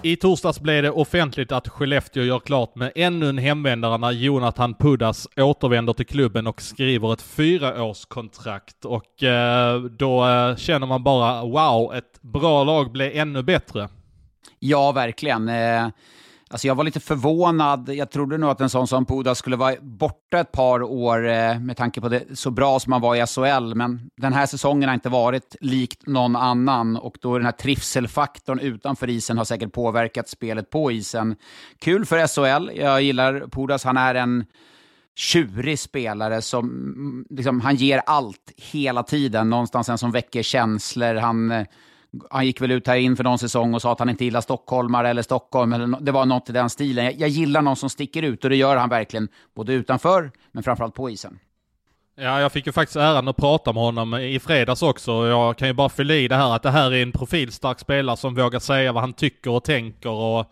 [0.05, 4.73] I torsdags blev det offentligt att Skellefteå gör klart med ännu en hemvändare när Jonathan
[4.73, 8.85] Pudas återvänder till klubben och skriver ett fyraårskontrakt.
[8.85, 13.89] Och eh, då eh, känner man bara wow, ett bra lag blev ännu bättre.
[14.59, 15.49] Ja, verkligen.
[15.49, 15.87] Eh,
[16.55, 17.89] Alltså jag var lite förvånad.
[17.89, 21.59] Jag trodde nog att en sån som Puda skulle vara borta ett par år eh,
[21.59, 23.75] med tanke på det så bra som han var i SHL.
[23.75, 28.59] Men den här säsongen har inte varit likt någon annan och då den här trivselfaktorn
[28.59, 31.35] utanför isen har säkert påverkat spelet på isen.
[31.79, 32.71] Kul för SHL.
[32.75, 33.83] Jag gillar Pudas.
[33.83, 34.45] Han är en
[35.15, 39.49] tjurig spelare som mm, liksom, han ger allt hela tiden.
[39.49, 41.15] Någonstans en som väcker känslor.
[41.15, 41.65] Han eh,
[42.29, 45.09] han gick väl ut här inför någon säsong och sa att han inte gillar stockholmare
[45.09, 45.73] eller Stockholm.
[45.73, 47.05] Eller det var något i den stilen.
[47.05, 49.27] Jag, jag gillar någon som sticker ut och det gör han verkligen.
[49.55, 51.39] Både utanför, men framförallt på isen.
[52.17, 55.11] Ja, jag fick ju faktiskt äran att prata med honom i fredags också.
[55.27, 58.17] Jag kan ju bara fylla i det här att det här är en profilstark spelare
[58.17, 60.09] som vågar säga vad han tycker och tänker.
[60.09, 60.51] Och,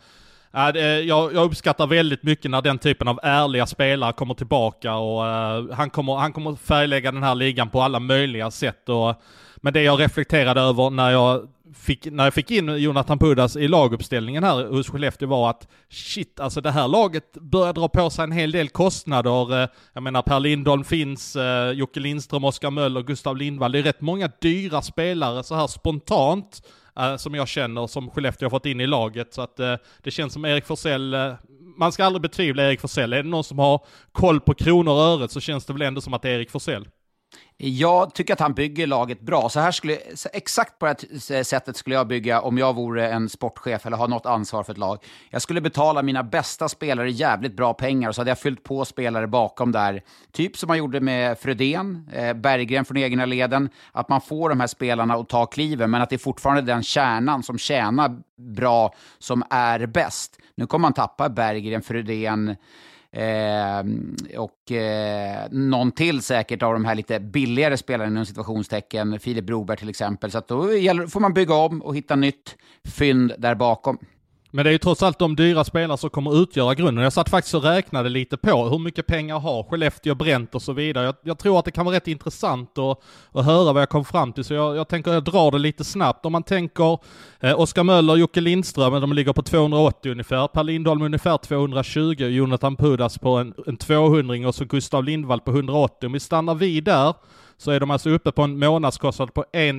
[0.74, 5.28] det, jag, jag, uppskattar väldigt mycket när den typen av ärliga spelare kommer tillbaka och
[5.28, 8.90] eh, han, kommer, han kommer färglägga den här ligan på alla möjliga sätt.
[8.90, 9.16] Och,
[9.64, 13.68] men det jag reflekterade över när jag fick, när jag fick in Jonathan Pudas i
[13.68, 18.24] laguppställningen här hos Skellefteå var att shit, alltså det här laget börjar dra på sig
[18.24, 19.64] en hel del kostnader.
[19.64, 23.72] Eh, jag menar Per Lindholm finns, eh, Jocke Lindström, Oskar Möller, Gustav Lindvall.
[23.72, 26.68] Det är rätt många dyra spelare så här spontant
[27.00, 29.34] eh, som jag känner som Skellefteå har fått in i laget.
[29.34, 29.58] Så att
[30.04, 31.16] det känns som Erik Forsell
[31.78, 33.14] man ska aldrig betvivla Erik Forsell.
[33.14, 36.02] Är det någon som har koll på kronor och öret så känns det väl ändå
[36.02, 36.88] som att det är Erik Forsell.
[37.58, 39.50] Jag tycker att han bygger laget bra.
[39.50, 39.98] Så här skulle,
[40.34, 44.08] exakt på det här sättet skulle jag bygga om jag vore en sportchef eller har
[44.08, 44.98] något ansvar för ett lag.
[45.30, 48.86] Jag skulle betala mina bästa spelare jävligt bra pengar och så hade jag fyllt på
[48.86, 50.02] spelare bakom där.
[50.32, 53.70] Typ som man gjorde med Fredén, eh, Berggren från egna leden.
[53.92, 56.84] Att man får de här spelarna att ta kliven, men att det är fortfarande den
[56.84, 60.38] kärnan som tjänar bra som är bäst.
[60.56, 62.56] Nu kommer man tappa Berggren, Fredén,
[63.14, 63.84] Eh,
[64.38, 69.78] och eh, någon till säkert av de här lite billigare spelarna inom situationstecken, Filip Broberg
[69.78, 70.32] till exempel.
[70.32, 73.98] Så att då gäller, får man bygga om och hitta nytt fynd där bakom.
[74.56, 77.04] Men det är ju trots allt de dyra spelare som kommer utgöra grunden.
[77.04, 80.74] Jag satt faktiskt och räknade lite på hur mycket pengar har Skellefteå bränt och så
[80.74, 81.06] vidare.
[81.06, 83.00] Jag, jag tror att det kan vara rätt intressant att,
[83.32, 85.84] att höra vad jag kom fram till, så jag, jag tänker jag drar det lite
[85.84, 86.26] snabbt.
[86.26, 87.00] Om man tänker
[87.40, 90.48] eh, Oskar Möller, Jocke Lindström, de ligger på 280 ungefär.
[90.48, 95.52] Per Lindholm ungefär 220, Jonathan Pudas på en, en 200 och så Gustav Lindvall på
[95.52, 96.08] 180.
[96.08, 97.14] Om vi stannar vid där
[97.64, 99.76] så är de alltså uppe på en månadskostnad på 1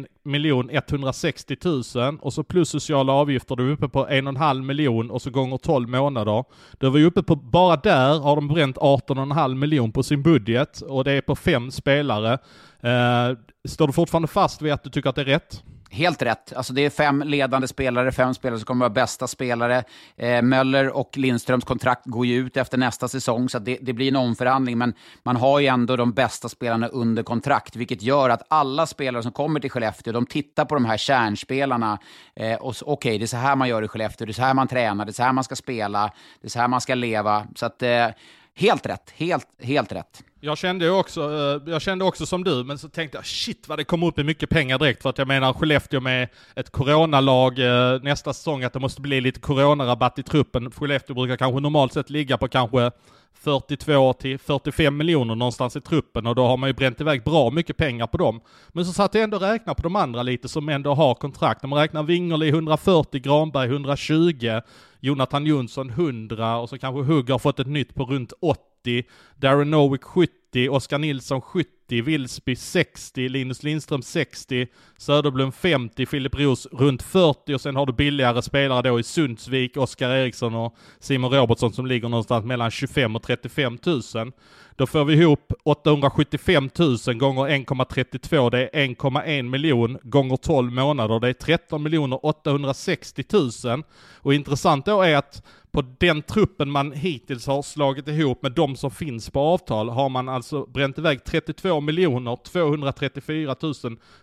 [0.73, 5.23] 160 000 och så plus sociala avgifter, då är vi uppe på 1,5 miljon och
[5.23, 6.45] så gånger 12 månader.
[6.79, 10.81] Då är vi uppe på, bara där har de bränt 18,5 miljon på sin budget
[10.81, 12.33] och det är på fem spelare.
[12.81, 15.63] Eh, står du fortfarande fast vid att du tycker att det är rätt?
[15.95, 16.53] Helt rätt.
[16.53, 19.85] Alltså det är fem ledande spelare, fem spelare som kommer att vara bästa spelare.
[20.17, 24.09] Eh, Möller och Lindströms kontrakt går ju ut efter nästa säsong, så det, det, blir
[24.09, 24.79] en omförhandling.
[24.79, 29.23] Men man har ju ändå de bästa spelarna under kontrakt, vilket gör att alla spelare
[29.23, 31.99] som kommer till Skellefteå, de tittar på de här kärnspelarna.
[32.37, 34.43] Eh, och Okej, okay, det är så här man gör i Skellefteå, det är så
[34.43, 36.81] här man tränar, det är så här man ska spela, det är så här man
[36.81, 37.47] ska leva.
[37.55, 38.09] Så att, eh,
[38.55, 40.23] helt rätt, helt, helt rätt.
[40.45, 43.79] Jag kände också, eh, jag kände också som du, men så tänkte jag shit vad
[43.79, 45.03] det kommer upp i mycket pengar direkt.
[45.03, 49.21] För att jag menar Skellefteå med ett coronalag eh, nästa säsong, att det måste bli
[49.21, 50.71] lite coronarabatt i truppen.
[50.71, 52.91] Skellefteå brukar kanske normalt sett ligga på kanske
[53.35, 57.51] 42 till 45 miljoner någonstans i truppen och då har man ju bränt iväg bra
[57.51, 58.41] mycket pengar på dem.
[58.69, 61.63] Men så satt jag ändå och räknade på de andra lite som ändå har kontrakt.
[61.63, 64.61] När man räknar Wingerli 140, Granberg 120,
[65.01, 69.05] Jonathan Jonsson 100 och så kanske Hugg har fått ett nytt på runt 80,
[69.37, 76.67] Darren Nowick 70, Oskar Nilsson 70, Vilsby 60, Linus Lindström 60, Söderblom 50, Filip Roos
[76.73, 81.31] runt 40 och sen har du billigare spelare då i Sundsvik, Oskar Eriksson och Simon
[81.33, 84.33] Robertsson som ligger någonstans mellan 25 och 35 000.
[84.77, 91.21] Då får vi ihop 875 000 gånger 1,32, det är 1,1 miljon gånger 12 månader,
[91.21, 93.25] det är 13 miljoner 860
[93.65, 93.83] 000.
[94.17, 95.43] Och intressant då är att
[95.75, 100.09] på den truppen man hittills har slagit ihop med de som finns på avtal har
[100.09, 103.57] man alltså bränt iväg 32 miljoner 234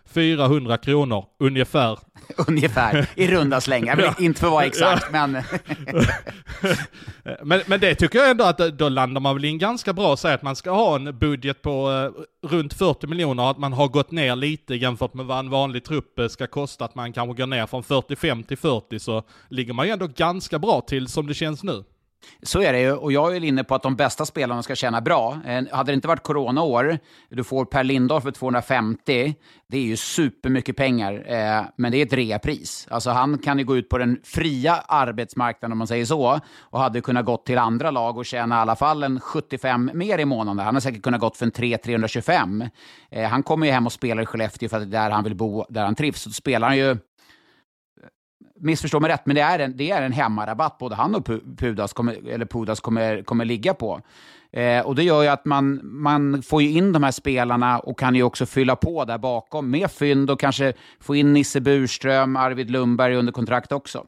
[0.06, 1.98] 400 kronor ungefär.
[2.48, 4.14] ungefär, i runda slängar.
[4.22, 5.32] Inte för att vara exakt, men...
[7.42, 7.60] men...
[7.66, 7.80] men...
[7.80, 10.56] det tycker jag ändå att då landar man väl in ganska bra, säga att man
[10.56, 14.74] ska ha en budget på eh, runt 40 miljoner, att man har gått ner lite
[14.74, 17.82] jämfört med vad en vanlig trupp eh, ska kosta, att man kanske går ner från
[17.82, 21.84] 45 till 40, så ligger man ju ändå ganska bra till som det känns nu.
[22.42, 25.00] Så är det ju, och jag är inne på att de bästa spelarna ska tjäna
[25.00, 25.38] bra.
[25.46, 29.34] Eh, hade det inte varit coronaår, du får Per Lindahl för 250,
[29.68, 32.86] det är ju supermycket pengar, eh, men det är ett reapris.
[32.90, 36.80] Alltså han kan ju gå ut på den fria arbetsmarknaden, om man säger så, och
[36.80, 40.24] hade kunnat gått till andra lag och tjäna i alla fall en 75 mer i
[40.24, 40.64] månaden.
[40.64, 42.70] Han har säkert kunnat gått för en 3-325.
[43.10, 45.24] Eh, han kommer ju hem och spelar i Skellefteå för att det är där han
[45.24, 46.22] vill bo, där han trivs.
[46.22, 46.96] Så spelar han ju
[48.62, 51.92] missförstå mig rätt, men det är en, det är en hemmarabatt både han och Pudas
[51.92, 54.00] kommer, eller Pudas kommer, kommer ligga på.
[54.52, 57.98] Eh, och det gör ju att man, man får ju in de här spelarna och
[57.98, 62.36] kan ju också fylla på där bakom med fynd och kanske få in Nisse Burström,
[62.36, 64.06] Arvid Lundberg under kontrakt också.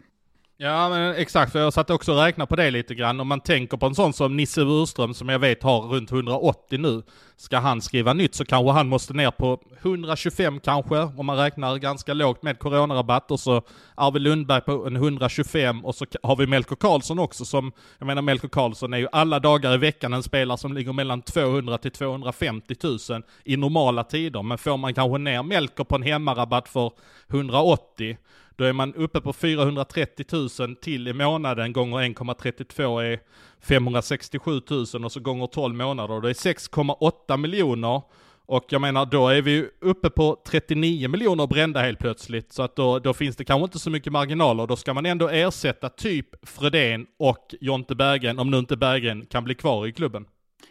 [0.57, 3.21] Ja men exakt, för jag satt också och räknade på det lite grann.
[3.21, 6.79] Om man tänker på en sån som Nisse Burström som jag vet har runt 180
[6.79, 7.03] nu.
[7.37, 11.77] Ska han skriva nytt så kanske han måste ner på 125 kanske, om man räknar
[11.77, 13.31] ganska lågt med coronarabatt.
[13.31, 13.63] Och så
[13.95, 18.23] Arvid Lundberg på en 125 och så har vi Melker Karlsson också som, jag menar
[18.23, 21.91] Melker Karlsson är ju alla dagar i veckan en spelare som ligger mellan 200 till
[21.91, 22.75] 250
[23.11, 24.43] 000 i normala tider.
[24.43, 26.91] Men får man kanske ner Melker på en hemmarabatt för
[27.29, 28.17] 180
[28.57, 30.27] då är man uppe på 430
[30.61, 33.21] 000 till i månaden gånger 1,32 är
[33.61, 36.21] 567 000 och så gånger 12 månader.
[36.21, 38.03] Det är 6,8 miljoner.
[38.47, 42.53] Och jag menar, då är vi uppe på 39 miljoner brända helt plötsligt.
[42.53, 44.67] Så att då, då finns det kanske inte så mycket marginaler.
[44.67, 49.45] Då ska man ändå ersätta typ Fredén och Jonte Berggren, om nu inte Berggren kan
[49.45, 50.27] bli kvar i klubben.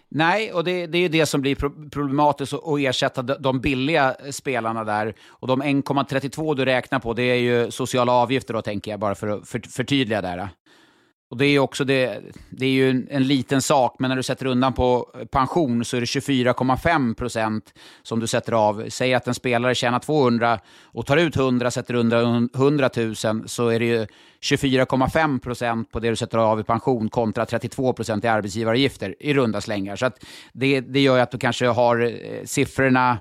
[0.09, 1.55] Nej, och det, det är ju det som blir
[1.89, 5.15] problematiskt att ersätta de billiga spelarna där.
[5.27, 9.15] Och de 1,32 du räknar på, det är ju sociala avgifter då, tänker jag, bara
[9.15, 10.49] för att förtydliga där.
[11.33, 14.23] Och det är också det, det är ju en, en, liten sak, men när du
[14.23, 18.85] sätter undan på pension så är det 24,5 procent som du sätter av.
[18.89, 23.15] Säg att en spelare tjänar 200 och tar ut 100, sätter undan 100 000,
[23.45, 24.05] så är det ju
[24.41, 29.33] 24,5 procent på det du sätter av i pension kontra 32 procent i arbetsgivaravgifter i
[29.33, 29.95] runda slängar.
[29.95, 33.17] Så att det, det gör ju att du kanske har eh, siffrorna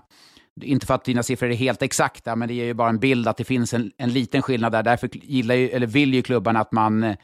[0.62, 3.28] inte för att dina siffror är helt exakta, men det ger ju bara en bild
[3.28, 4.82] att det finns en, en liten skillnad där.
[4.82, 7.16] Därför gillar ju, eller vill ju klubbarna att man eh,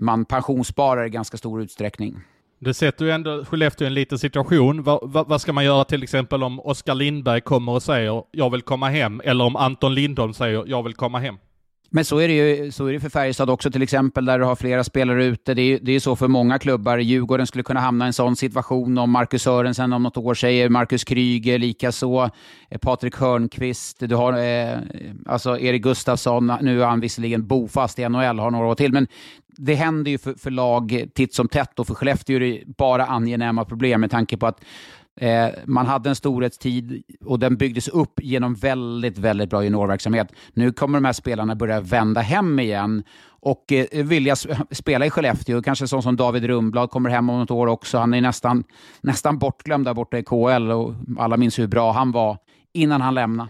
[0.00, 2.20] man pensionssparar i ganska stor utsträckning.
[2.58, 4.82] Det sätter ju ändå Skellefteå i en liten situation.
[4.82, 8.50] Va, va, vad ska man göra till exempel om Oskar Lindberg kommer och säger jag
[8.50, 11.36] vill komma hem, eller om Anton Lindholm säger jag vill komma hem?
[11.92, 14.44] Men så är det ju så är det för Färjestad också till exempel, där du
[14.44, 15.54] har flera spelare ute.
[15.54, 16.98] Det är, det är så för många klubbar.
[16.98, 20.68] Djurgården skulle kunna hamna i en sån situation om Marcus Sörensen om något år säger
[20.68, 22.30] Marcus Kryger, likaså
[22.68, 23.96] eh, Patrik Hörnqvist.
[24.00, 24.78] Du har eh,
[25.26, 29.06] alltså Erik Gustafsson, nu är han visserligen bofast i NHL, har några år till, men
[29.46, 33.06] det händer ju för, för lag titt som tätt och för Skellefteå är det bara
[33.06, 34.60] angenäma problem med tanke på att
[35.20, 40.32] Eh, man hade en storhetstid och den byggdes upp genom väldigt, väldigt bra juniorverksamhet.
[40.52, 44.36] Nu kommer de här spelarna börja vända hem igen och eh, vilja
[44.70, 45.62] spela i Skellefteå.
[45.62, 47.98] Kanske sån som David Rumblad kommer hem om något år också.
[47.98, 48.64] Han är nästan,
[49.00, 52.38] nästan bortglömd där borta i KL och alla minns hur bra han var
[52.72, 53.48] innan han lämnade.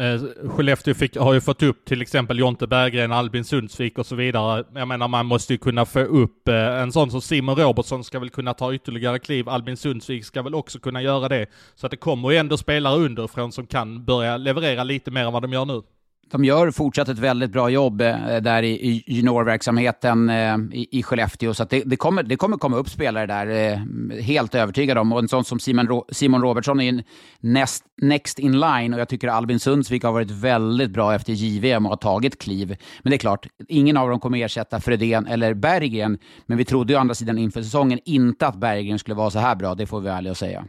[0.00, 4.16] Eh, Skellefteå fick, har ju fått upp till exempel Jonte Berggren, Albin Sundsvik och så
[4.16, 4.64] vidare.
[4.74, 8.18] Jag menar man måste ju kunna få upp eh, en sån som Simon Robertsson ska
[8.18, 9.48] väl kunna ta ytterligare kliv.
[9.48, 11.46] Albin Sundsvik ska väl också kunna göra det.
[11.74, 15.32] Så att det kommer ju ändå spelare underifrån som kan börja leverera lite mer än
[15.32, 15.82] vad de gör nu
[16.30, 21.02] de gör fortsatt ett väldigt bra jobb eh, där i, i juniorverksamheten eh, i, i
[21.02, 21.54] Skellefteå.
[21.54, 25.12] Så det, det, kommer, det kommer komma upp spelare där, eh, helt övertygad om.
[25.12, 27.02] Och en sån som Simon, Simon Robertsson är en
[27.40, 31.86] next, next in line och jag tycker Albin Sundsvik har varit väldigt bra efter JVM
[31.86, 32.76] och har tagit kliv.
[33.02, 36.18] Men det är klart, ingen av dem kommer ersätta Fredén eller Berggren.
[36.46, 39.38] Men vi trodde ju å andra sidan inför säsongen inte att Berggren skulle vara så
[39.38, 40.64] här bra, det får vi ärligt säga.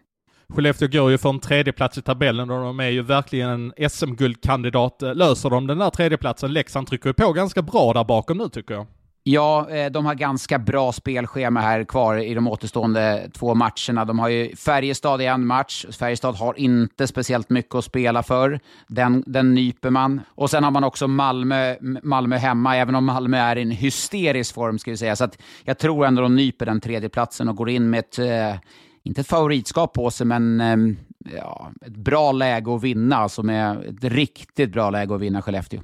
[0.56, 5.02] Skellefteå går ju för en tredjeplats i tabellen och de är ju verkligen en SM-guldkandidat.
[5.02, 6.54] Eh, löser de den där tredjeplatsen?
[6.54, 8.88] Leksand trycker ju på ganska bra där bakom nu tycker jag.
[9.24, 14.06] Ja, eh, de har ganska bra spelschema här kvar i de återstående två matcherna.
[14.06, 15.86] De har ju Färjestad i en match.
[16.00, 18.60] Färjestad har inte speciellt mycket att spela för.
[18.88, 20.22] Den, den nyper man.
[20.36, 24.56] Och sen har man också Malmö, Malmö hemma, även om Malmö är i en hysterisk
[24.56, 25.16] form, ska vi säga.
[25.16, 25.30] Så
[25.64, 28.56] jag tror ändå de nyper den tredje platsen och går in med ett eh,
[29.04, 30.98] inte ett favoritskap på sig, men ehm,
[31.38, 33.16] ja, ett bra läge att vinna.
[33.16, 35.82] Alltså med ett riktigt bra läge att vinna Skellefteå.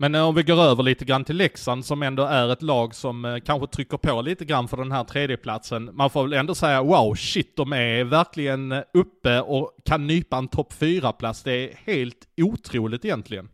[0.00, 2.94] Men eh, om vi går över lite grann till Leksand som ändå är ett lag
[2.94, 5.90] som eh, kanske trycker på lite grann för den här tredjeplatsen.
[5.92, 10.36] Man får väl ändå säga wow, shit, de är verkligen eh, uppe och kan nypa
[10.36, 13.48] en topp fyra plats Det är helt otroligt egentligen.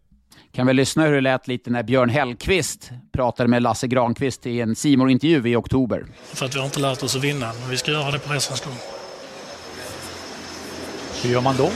[0.53, 4.61] Kan vi lyssna hur det lät lite när Björn Hellqvist pratade med Lasse Granqvist i
[4.61, 6.07] en simor intervju i oktober.
[6.33, 8.33] För att vi har inte lärt oss att vinna, men vi ska göra det på
[8.33, 8.75] resans gång.
[11.23, 11.71] Hur gör man då?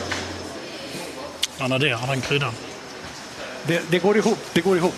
[1.61, 2.53] Man adderar den kryddan.
[3.67, 4.39] Det, det, går ihop.
[4.53, 4.95] Det går ihop.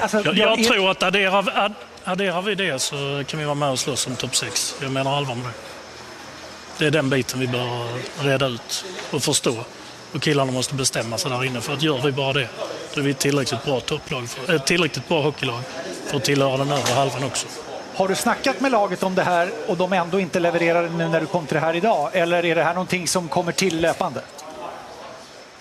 [0.00, 0.64] Alltså, jag, jag är...
[0.64, 1.72] tror att adderar,
[2.04, 4.76] adderar vi det så kan vi vara med och slåss om topp 6.
[4.82, 5.52] Jag menar allvar med det.
[6.78, 7.88] Det är den biten vi bör
[8.24, 9.64] reda ut och förstå.
[10.14, 12.48] Och killarna måste bestämma sig där inne för att gör vi bara det,
[12.94, 15.60] då är vi ett tillräckligt bra topplag, för, ett tillräckligt bra hockeylag
[16.06, 17.46] för att tillhöra den övre halvan också.
[17.94, 21.20] Har du snackat med laget om det här och de ändå inte levererar nu när
[21.20, 22.10] du kom till det här idag?
[22.12, 24.20] Eller är det här någonting som kommer till löpande?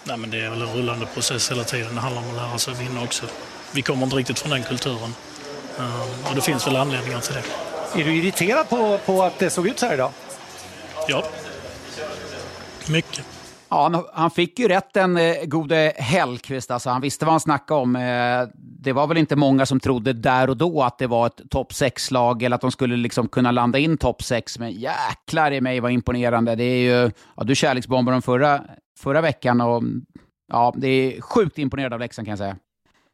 [0.04, 1.96] Nej, men det är väl en rullande process hela tiden.
[1.96, 3.26] Det handlar om att lära sig att vinna också.
[3.72, 5.16] Vi kommer inte riktigt från den kulturen.
[5.80, 8.02] Uh, och det finns väl anledningar till det.
[8.02, 10.12] Är du irriterad på, på att det såg ut så här idag?
[11.08, 11.24] Ja,
[12.88, 13.26] mycket.
[13.74, 16.72] Ja, han, fick ju rätt den eh, gode Hellqvist.
[16.72, 17.96] Alltså, han visste vad han snackade om.
[17.96, 21.42] Eh, det var väl inte många som trodde där och då att det var ett
[21.50, 24.60] topp 6-lag eller att de skulle liksom kunna landa in topp 6.
[24.60, 26.56] Men jäklar i mig vad imponerande.
[26.56, 28.62] Det är ju, ja, du kärleksbombade dem förra,
[29.00, 29.84] förra veckan och
[30.52, 32.58] ja, det är sjukt imponerande av Leksand kan jag säga.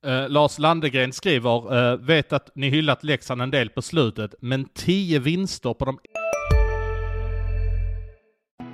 [0.07, 4.65] Uh, Lars Landegren skriver, uh, vet att ni hyllat Leksand en del på slutet, men
[4.65, 5.99] tio vinster på de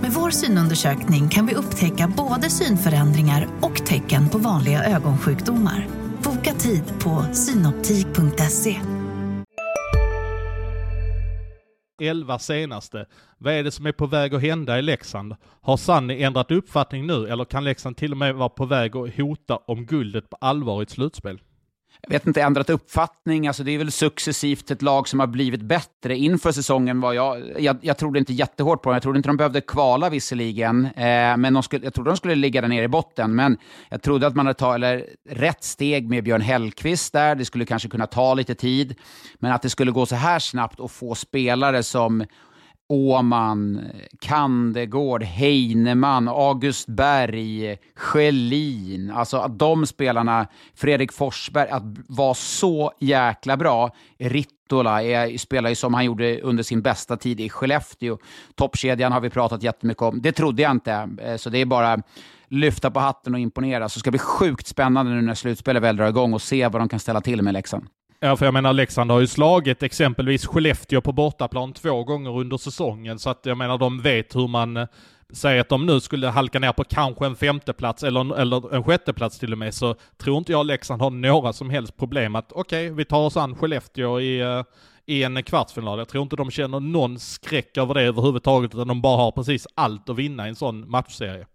[0.00, 5.88] Med vår synundersökning kan vi upptäcka både synförändringar och tecken på vanliga ögonsjukdomar.
[6.24, 8.80] Boka tid på synoptik.se.
[12.02, 13.06] 11 senaste.
[13.38, 15.36] Vad är det som är på väg att hända i Leksand?
[15.60, 19.16] Har Sanni ändrat uppfattning nu eller kan Leksand till och med vara på väg att
[19.16, 21.40] hota om guldet på allvar i ett slutspel?
[22.02, 23.46] Jag vet inte, ändrat uppfattning.
[23.46, 26.16] Alltså det är väl successivt ett lag som har blivit bättre.
[26.16, 28.94] Inför säsongen var jag, jag, jag trodde inte jättehårt på dem.
[28.94, 32.34] Jag trodde inte de behövde kvala visserligen, eh, men de skulle, jag trodde de skulle
[32.34, 33.34] ligga där nere i botten.
[33.34, 37.34] Men jag trodde att man hade tagit rätt steg med Björn Hellkvist där.
[37.34, 38.94] Det skulle kanske kunna ta lite tid,
[39.38, 42.24] men att det skulle gå så här snabbt och få spelare som
[42.90, 43.80] Åman,
[44.20, 49.10] Kandegård, Heinemann, August Berg, Schelin.
[49.10, 53.90] Alltså att de spelarna, Fredrik Forsberg, att vara så jäkla bra.
[54.18, 58.18] Rittola är, spelar ju som han gjorde under sin bästa tid i Skellefteå.
[58.54, 60.22] Toppkedjan har vi pratat jättemycket om.
[60.22, 62.02] Det trodde jag inte, eh, så det är bara
[62.48, 63.88] lyfta på hatten och imponera.
[63.88, 66.80] Så det ska bli sjukt spännande nu när slutspelet väl drar igång och se vad
[66.80, 67.86] de kan ställa till med Leksand.
[68.22, 72.56] Ja, för jag menar Leksand har ju slagit exempelvis Skellefteå på bortaplan två gånger under
[72.56, 74.86] säsongen, så att jag menar de vet hur man eh,
[75.32, 79.38] säger att de nu skulle halka ner på kanske en femteplats eller, eller en sjätteplats
[79.38, 82.86] till och med, så tror inte jag Leksand har några som helst problem att okej,
[82.86, 84.62] okay, vi tar oss an Skellefteå i, eh,
[85.06, 85.98] i en kvartsfinal.
[85.98, 89.66] Jag tror inte de känner någon skräck över det överhuvudtaget, utan de bara har precis
[89.74, 91.46] allt att vinna i en sån matchserie.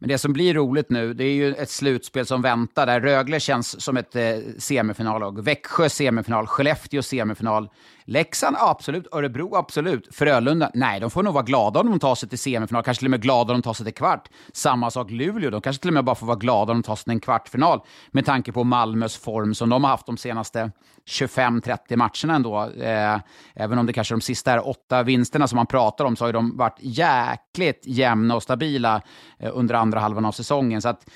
[0.00, 3.40] Men det som blir roligt nu, det är ju ett slutspel som väntar där Rögle
[3.40, 4.22] känns som ett eh,
[4.58, 5.44] semifinallag.
[5.44, 7.68] Växjö semifinal, Skellefteå semifinal.
[8.04, 12.28] Leksand absolut, Örebro absolut, Frölunda, nej, de får nog vara glada om de tar sig
[12.28, 14.28] till semifinal, kanske till och med glada om de tar sig till kvart.
[14.52, 16.96] Samma sak Luleå, de kanske till och med bara får vara glada om de tar
[16.96, 17.80] sig till en kvartfinal
[18.10, 20.70] med tanke på Malmös form som de har haft de senaste
[21.08, 22.70] 25-30 matcherna ändå.
[22.82, 23.20] Eh,
[23.54, 26.24] även om det kanske är de sista här åtta vinsterna som man pratar om så
[26.24, 29.02] har de varit jäkligt jämna och stabila
[29.38, 30.82] eh, under andra halvan av säsongen.
[30.82, 31.10] Så att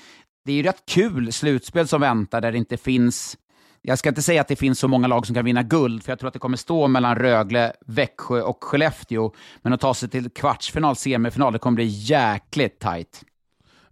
[0.45, 3.37] det är ju rätt kul slutspel som väntar där det inte finns
[3.87, 6.11] jag ska inte säga att det finns så många lag som kan vinna guld, för
[6.11, 9.31] jag tror att det kommer stå mellan Rögle, Växjö och Skellefteå.
[9.61, 13.23] Men att ta sig till kvartsfinal, semifinal, det kommer bli jäkligt tajt.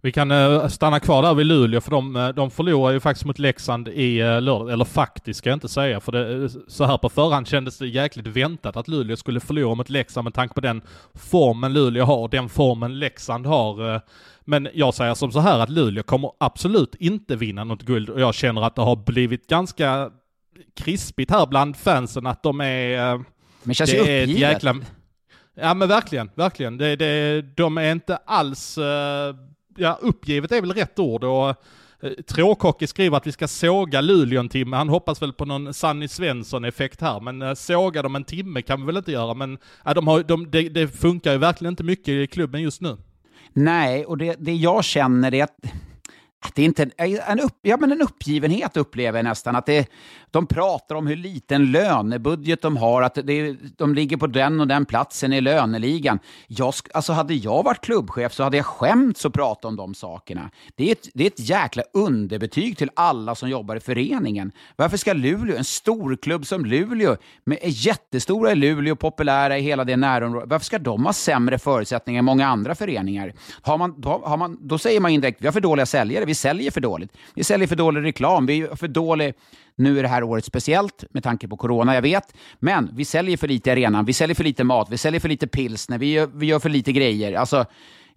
[0.04, 3.24] Vi kan uh, stanna kvar där vid Luleå, för de, uh, de förlorar ju faktiskt
[3.24, 4.72] mot Leksand i uh, lördag.
[4.72, 8.26] Eller faktiskt ska jag inte säga, för det, så här på förhand kändes det jäkligt
[8.26, 10.82] väntat att Luleå skulle förlora mot Leksand med tanke på den
[11.14, 14.00] formen Luleå har, den formen Leksand har.
[14.44, 18.20] Men jag säger som så här att Luleå kommer absolut inte vinna något guld och
[18.20, 20.10] jag känner att det har blivit ganska
[20.76, 23.16] krispigt här bland fansen att de är...
[23.16, 23.24] Men
[23.62, 24.38] det känns ju uppgivet.
[24.38, 24.76] Jäkla...
[25.60, 26.78] Ja men verkligen, verkligen.
[26.78, 28.78] Det, det, de är inte alls...
[29.76, 34.40] Ja, uppgivet är väl rätt ord och eh, Tråkocke skriver att vi ska såga Luleå
[34.40, 34.76] en timme.
[34.76, 38.80] Han hoppas väl på någon Sanny Svensson-effekt här, men eh, såga dem en timme kan
[38.80, 39.34] vi väl inte göra.
[39.34, 42.80] Men ja, de har, de, det, det funkar ju verkligen inte mycket i klubben just
[42.80, 42.96] nu.
[43.52, 45.56] Nej, och det, det jag känner är att
[46.54, 49.56] det är inte eh, en, upp, ja, men en uppgivenhet upplever jag nästan.
[49.56, 49.88] Att det,
[50.30, 54.66] de pratar om hur liten lönebudget de har, att det, de ligger på den och
[54.66, 56.18] den platsen i löneligan.
[56.46, 60.50] Jag, alltså hade jag varit klubbchef så hade jag skämts att prata om de sakerna.
[60.74, 64.52] Det är, ett, det är ett jäkla underbetyg till alla som jobbar i föreningen.
[64.76, 69.96] Varför ska Luleå, en storklubb som Luleå, med jättestora i Luleå, populära i hela det
[69.96, 73.32] närområdet, varför ska de ha sämre förutsättningar än många andra föreningar?
[73.62, 76.38] Har man, då, har man, då säger man indirekt, vi har för dåliga säljare, vi
[76.38, 77.12] säljer för dåligt.
[77.34, 79.34] Vi säljer för dålig reklam, vi är för dålig
[79.76, 82.34] nu är det här året speciellt med tanke på corona, jag vet.
[82.58, 85.28] Men vi säljer för lite i arenan, vi säljer för lite mat, vi säljer för
[85.28, 87.32] lite pilsner, vi gör, vi gör för lite grejer.
[87.38, 87.66] Alltså,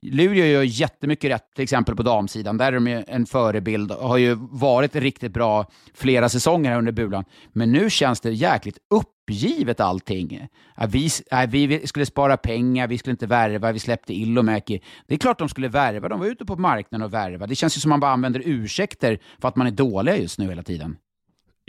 [0.01, 2.57] Luleå gör jättemycket rätt, till exempel på damsidan.
[2.57, 6.91] Där är de en förebild och har ju varit riktigt bra flera säsonger här under
[6.91, 7.25] Bulan.
[7.53, 10.47] Men nu känns det jäkligt uppgivet allting.
[10.89, 11.09] Vi,
[11.51, 14.81] vi skulle spara pengar, vi skulle inte värva, vi släppte Ilomäki.
[15.07, 17.47] Det är klart de skulle värva, de var ute på marknaden och värva.
[17.47, 20.49] Det känns ju som man bara använder ursäkter för att man är dåliga just nu
[20.49, 20.97] hela tiden.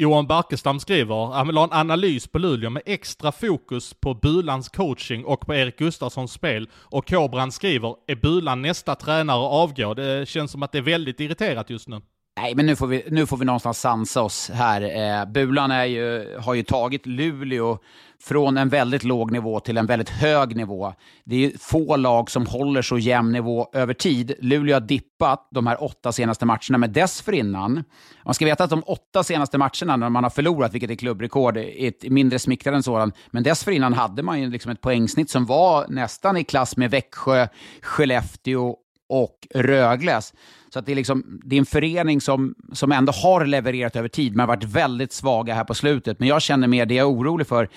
[0.01, 4.69] Johan Barkestam skriver, han vill ha en analys på Luleå med extra fokus på Bulans
[4.69, 6.69] coaching och på Erik Gustafssons spel.
[6.75, 9.95] Och Kobran skriver, är Bulan nästa tränare att avgå?
[9.95, 12.01] Det känns som att det är väldigt irriterat just nu.
[12.43, 14.83] Nej, men nu får vi, nu får vi någonstans sansa oss här.
[14.83, 17.79] Eh, Bulan är ju, har ju tagit Luleå
[18.21, 20.95] från en väldigt låg nivå till en väldigt hög nivå.
[21.25, 24.35] Det är få lag som håller så jämn nivå över tid.
[24.39, 27.85] Luleå har dippat de här åtta senaste matcherna, men dessförinnan,
[28.25, 31.57] man ska veta att de åtta senaste matcherna när man har förlorat, vilket är klubbrekord,
[31.57, 35.47] är ett mindre smickrande än sådan, men dessförinnan hade man ju liksom ett poängsnitt som
[35.47, 37.49] var nästan i klass med Växjö,
[37.83, 38.77] Skellefteå
[39.09, 40.33] och Rögläs.
[40.73, 44.09] Så att det, är liksom, det är en förening som, som ändå har levererat över
[44.09, 46.19] tid, men har varit väldigt svaga här på slutet.
[46.19, 47.69] Men jag känner mer, det jag är orolig för,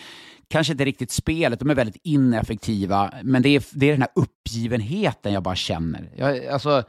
[0.49, 4.11] kanske inte riktigt spelet, de är väldigt ineffektiva, men det är, det är den här
[4.15, 6.09] uppgivenheten jag bara känner.
[6.15, 6.83] Jag, alltså,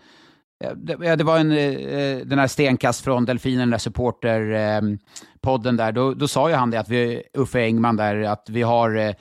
[0.77, 5.93] det, det var en, eh, den här stenkast från Delfinen, den där supporterpodden eh, där,
[5.93, 9.15] då, då sa ju han det, att vi, Uffe Engman där, att vi har eh,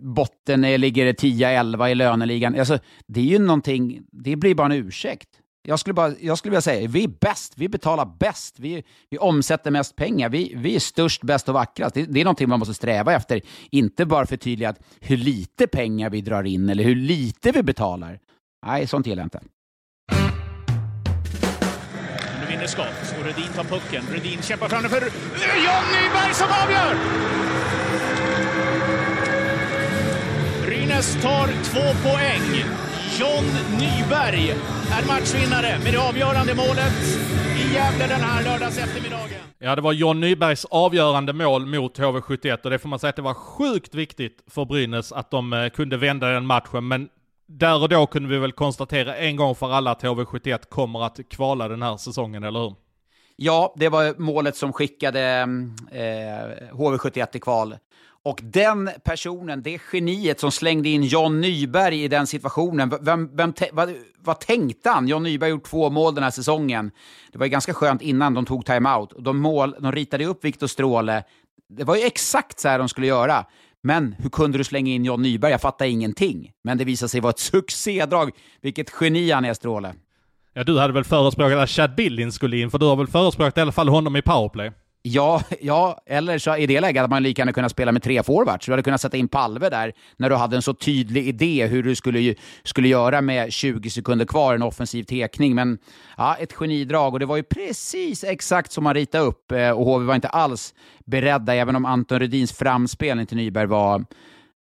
[0.00, 2.58] botten ligger 10-11 i löneligan.
[2.58, 5.28] Alltså, det är ju någonting, det blir bara en ursäkt.
[5.62, 9.18] Jag skulle, bara, jag skulle vilja säga, vi är bäst, vi betalar bäst, vi, vi
[9.18, 11.94] omsätter mest pengar, vi, vi är störst, bäst och vackrast.
[11.94, 13.40] Det, det är någonting man måste sträva efter.
[13.70, 18.18] Inte bara förtydliga hur lite pengar vi drar in eller hur lite vi betalar.
[18.66, 19.40] Nej, sånt gillar jag inte.
[22.40, 24.04] Nu vinner skott och Rudin tar pucken.
[24.12, 26.96] Rudin kämpar framför John Nyberg som avgör!
[30.66, 32.64] Brynäs tar två poäng.
[33.18, 33.44] John
[33.78, 34.50] Nyberg
[34.92, 36.92] är matchvinnare med det avgörande målet
[37.56, 39.40] i Gävle den här lördags eftermiddagen.
[39.58, 43.16] Ja, det var John Nybergs avgörande mål mot HV71 och det får man säga att
[43.16, 46.88] det var sjukt viktigt för Brynäs att de eh, kunde vända den matchen.
[46.88, 47.08] Men
[47.46, 51.20] där och då kunde vi väl konstatera en gång för alla att HV71 kommer att
[51.30, 52.74] kvala den här säsongen, eller hur?
[53.36, 55.20] Ja, det var målet som skickade
[55.90, 57.76] eh, HV71 i kval.
[58.22, 63.54] Och den personen, det geniet som slängde in John Nyberg i den situationen, vem, vem
[63.72, 65.08] vad, vad tänkte han?
[65.08, 66.90] John Nyberg har gjort två mål den här säsongen.
[67.32, 69.12] Det var ju ganska skönt innan de tog timeout.
[69.18, 71.24] De, mål, de ritade upp Viktor Stråle.
[71.68, 73.44] Det var ju exakt så här de skulle göra.
[73.82, 75.50] Men hur kunde du slänga in John Nyberg?
[75.50, 76.52] Jag fattar ingenting.
[76.64, 78.30] Men det visade sig vara ett succédrag.
[78.60, 79.94] Vilket geni han är, Stråle.
[80.54, 83.58] Ja, du hade väl förespråkat att Chad Billin skulle in, för du har väl förespråkat
[83.58, 84.72] i alla fall honom i powerplay?
[85.02, 88.22] Ja, ja, eller så i det läget hade man lika gärna kunnat spela med tre
[88.22, 88.66] forwards.
[88.66, 91.82] Du hade kunnat sätta in Palve där när du hade en så tydlig idé hur
[91.82, 95.54] du skulle, skulle göra med 20 sekunder kvar, en offensiv tekning.
[95.54, 95.78] Men
[96.16, 99.84] ja, ett genidrag och det var ju precis exakt som man ritade upp eh, och
[99.84, 100.74] HV var inte alls
[101.06, 104.04] beredda, även om Anton Rudins framspelning till Nyberg var,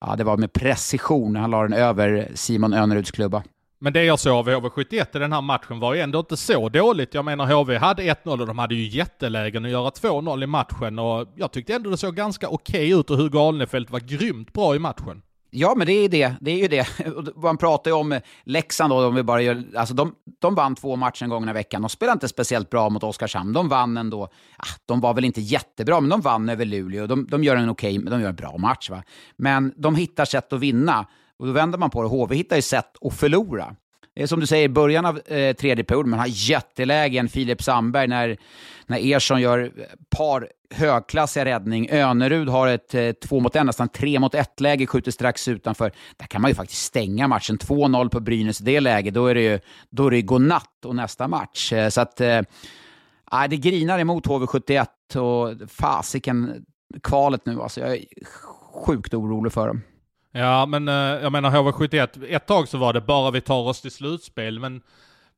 [0.01, 1.37] ja, det var med precision.
[1.37, 3.43] Han la den över Simon Öneruds klubba.
[3.79, 6.69] Men det jag såg av HV71 i den här matchen var ju ändå inte så
[6.69, 7.15] dåligt.
[7.15, 10.99] Jag menar HV hade 1-0 och de hade ju jättelägen att göra 2-0 i matchen
[10.99, 14.53] och jag tyckte ändå det såg ganska okej okay ut och Hugo Alnefelt var grymt
[14.53, 15.23] bra i matchen.
[15.51, 16.35] Ja, men det är det.
[16.41, 16.87] Det är ju det.
[17.37, 20.75] Man pratar ju om eh, Leksand då, om vi bara gör, alltså de, de vann
[20.75, 21.83] två matcher en gång i veckan.
[21.83, 23.53] De spelade inte speciellt bra mot Oskarshamn.
[23.53, 24.25] De vann ändå.
[24.57, 27.07] Ah, de var väl inte jättebra, men de vann över Luleå.
[27.07, 28.91] De, de gör en okej, okay, de gör en bra match.
[28.91, 29.03] Va?
[29.37, 31.07] Men de hittar sätt att vinna.
[31.39, 32.09] Och då vänder man på det.
[32.09, 33.77] HV hittar ju sätt att förlora.
[34.17, 37.29] Det är som du säger, i början av eh, tredje perioden, man har jättelägen.
[37.29, 38.37] Filip Sandberg när,
[38.87, 39.85] när Ersson gör eh,
[40.17, 41.91] par högklassiga räddning.
[41.91, 45.93] Önerud har ett eh, två mot en, nästan tre mot ett läge, skjuter strax utanför.
[46.17, 47.59] Där kan man ju faktiskt stänga matchen.
[47.59, 49.61] 2-0 på Brynäs i det läget, då är det ju
[49.91, 51.73] då är det godnatt och nästa match.
[51.73, 52.41] Eh, så att, eh,
[53.51, 56.65] det grinar emot HV71 och fasiken,
[56.95, 57.81] eh, kvalet nu alltså.
[57.81, 58.05] Jag är
[58.87, 59.83] sjukt orolig för dem.
[60.39, 63.81] Ja, men eh, jag menar HV71, ett tag så var det bara vi tar oss
[63.81, 64.83] till slutspel, men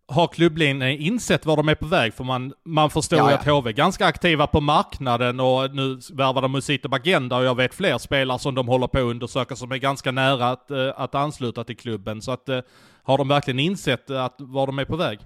[0.09, 2.15] har klubblinjen insett var de är på väg?
[2.15, 6.01] För man, man förstår ja, ju att HV är ganska aktiva på marknaden och nu
[6.13, 9.57] värvar de Musita Bagenda och jag vet fler spelare som de håller på att undersöka
[9.57, 12.23] som är ganska nära att, eh, att ansluta till klubben.
[12.23, 12.61] Så att, eh,
[13.03, 15.19] har de verkligen insett att, var de är på väg?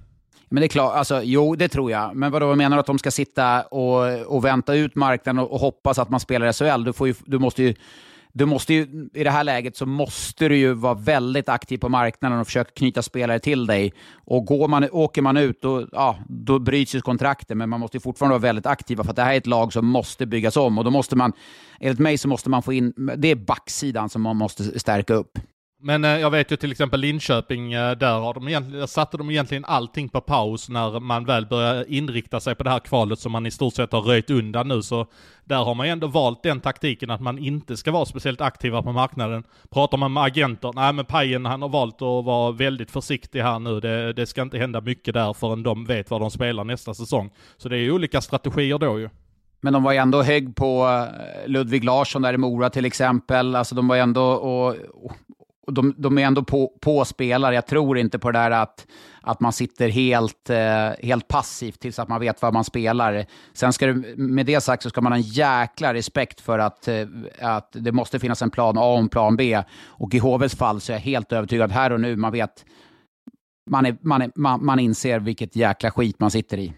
[0.48, 2.16] Men det är klart, alltså, jo det tror jag.
[2.16, 5.60] Men vadå, menar du att de ska sitta och, och vänta ut marknaden och, och
[5.60, 6.84] hoppas att man spelar SHL?
[6.84, 7.74] Du, får ju, du måste ju
[8.32, 11.88] du måste ju, I det här läget så måste du ju vara väldigt aktiv på
[11.88, 13.92] marknaden och försöka knyta spelare till dig.
[14.24, 17.58] Och går man, åker man ut, då, ja, då bryts ju kontrakten.
[17.58, 19.86] men man måste fortfarande vara väldigt aktiva för att det här är ett lag som
[19.86, 20.78] måste byggas om.
[20.78, 21.32] Och då måste man,
[21.80, 25.38] enligt mig så måste man få in, det är backsidan som man måste stärka upp.
[25.84, 29.30] Men eh, jag vet ju till exempel Linköping, eh, där har de egentligen, satte de
[29.30, 33.32] egentligen allting på paus när man väl började inrikta sig på det här kvalet som
[33.32, 34.82] man i stort sett har röjt undan nu.
[34.82, 35.06] Så
[35.44, 38.82] där har man ju ändå valt den taktiken att man inte ska vara speciellt aktiva
[38.82, 39.44] på marknaden.
[39.70, 43.58] Pratar man med agenter, nej men Pajen han har valt att vara väldigt försiktig här
[43.58, 43.80] nu.
[43.80, 47.30] Det, det ska inte hända mycket där förrän de vet vad de spelar nästa säsong.
[47.56, 49.08] Så det är ju olika strategier då ju.
[49.64, 53.56] Men de var ju ändå hög på eh, Ludvig Larsson där i Mora till exempel.
[53.56, 54.76] Alltså de var ju ändå och,
[55.66, 57.54] de, de är ändå på, på spelare.
[57.54, 58.86] Jag tror inte på det där att,
[59.20, 63.26] att man sitter helt, eh, helt passivt tills att man vet vad man spelar.
[63.52, 66.88] Sen ska det, med det sagt så ska man ha en jäkla respekt för att,
[66.88, 67.06] eh,
[67.40, 69.62] att det måste finnas en plan A och en plan B.
[69.84, 72.64] Och i HVs fall så är jag helt övertygad här och nu, man vet,
[73.70, 76.72] man, är, man, är, man, man inser vilket jäkla skit man sitter i.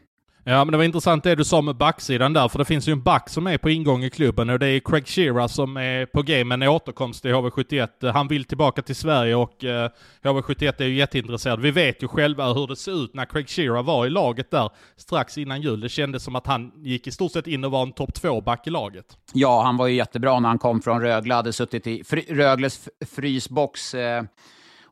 [0.46, 2.92] Ja, men det var intressant det du sa med backsidan där, för det finns ju
[2.92, 6.06] en back som är på ingång i klubben och det är Craig Shearer som är
[6.06, 8.12] på game med en återkomst i HV71.
[8.12, 9.90] Han vill tillbaka till Sverige och eh,
[10.22, 11.60] HV71 är ju jätteintresserad.
[11.60, 14.70] Vi vet ju själva hur det ser ut när Craig Shearer var i laget där
[14.96, 15.80] strax innan jul.
[15.80, 18.40] Det kändes som att han gick i stort sett in och var en topp två
[18.40, 19.16] back i laget.
[19.32, 23.94] Ja, han var ju jättebra när han kom från Rögle, hade suttit i Rögles frysbox
[23.94, 24.22] eh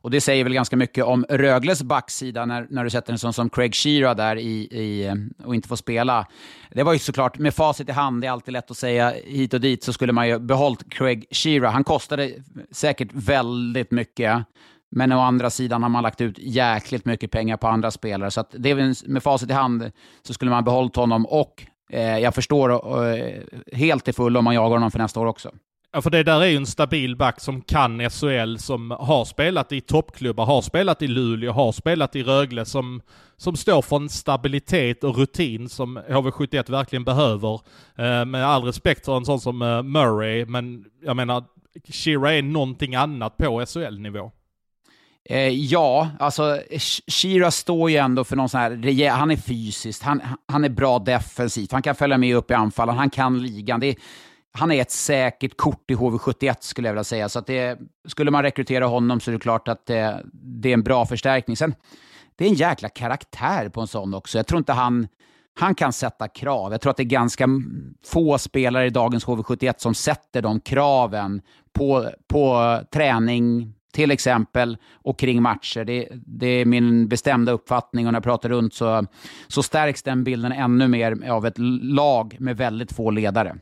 [0.03, 3.33] och det säger väl ganska mycket om Rögles backsida när, när du sätter en sån
[3.33, 6.27] som Craig Shearer där i, i, eh, och inte får spela.
[6.71, 9.53] Det var ju såklart, med facit i hand, det är alltid lätt att säga hit
[9.53, 11.67] och dit, så skulle man ju behållit Craig Shearer.
[11.67, 12.31] Han kostade
[12.71, 14.45] säkert väldigt mycket.
[14.91, 18.31] Men å andra sidan har man lagt ut jäkligt mycket pengar på andra spelare.
[18.31, 19.91] Så att det är med facit i hand
[20.21, 22.71] så skulle man behållit honom och eh, jag förstår
[23.15, 23.41] eh,
[23.73, 25.51] helt till fullo om man jagar honom för nästa år också.
[25.95, 29.71] Ja, för det där är ju en stabil back som kan SHL, som har spelat
[29.71, 33.01] i toppklubbar, har spelat i Luleå, har spelat i Rögle, som,
[33.37, 37.53] som står för en stabilitet och rutin som HV71 verkligen behöver.
[37.97, 41.43] Eh, med all respekt för en sån som eh, Murray, men jag menar,
[41.89, 44.31] Shira är någonting annat på SHL-nivå.
[45.25, 46.59] Eh, ja, alltså
[47.07, 50.99] Shira står ju ändå för någon sån här han är fysiskt, han, han är bra
[50.99, 53.79] defensivt, han kan följa med upp i anfallen, han kan ligan.
[53.79, 53.95] Det är,
[54.57, 57.29] han är ett säkert kort i HV71 skulle jag vilja säga.
[57.29, 60.73] Så att det, skulle man rekrytera honom så är det klart att det, det är
[60.73, 61.57] en bra förstärkning.
[61.57, 61.75] Sen,
[62.35, 64.37] det är en jäkla karaktär på en sån också.
[64.37, 65.07] Jag tror inte han,
[65.59, 66.71] han kan sätta krav.
[66.71, 67.47] Jag tror att det är ganska
[68.05, 71.41] få spelare i dagens HV71 som sätter de kraven
[71.73, 75.83] på, på träning, till exempel, och kring matcher.
[75.83, 79.05] Det, det, är min bestämda uppfattning och när jag pratar runt så,
[79.47, 83.55] så stärks den bilden ännu mer av ett lag med väldigt få ledare.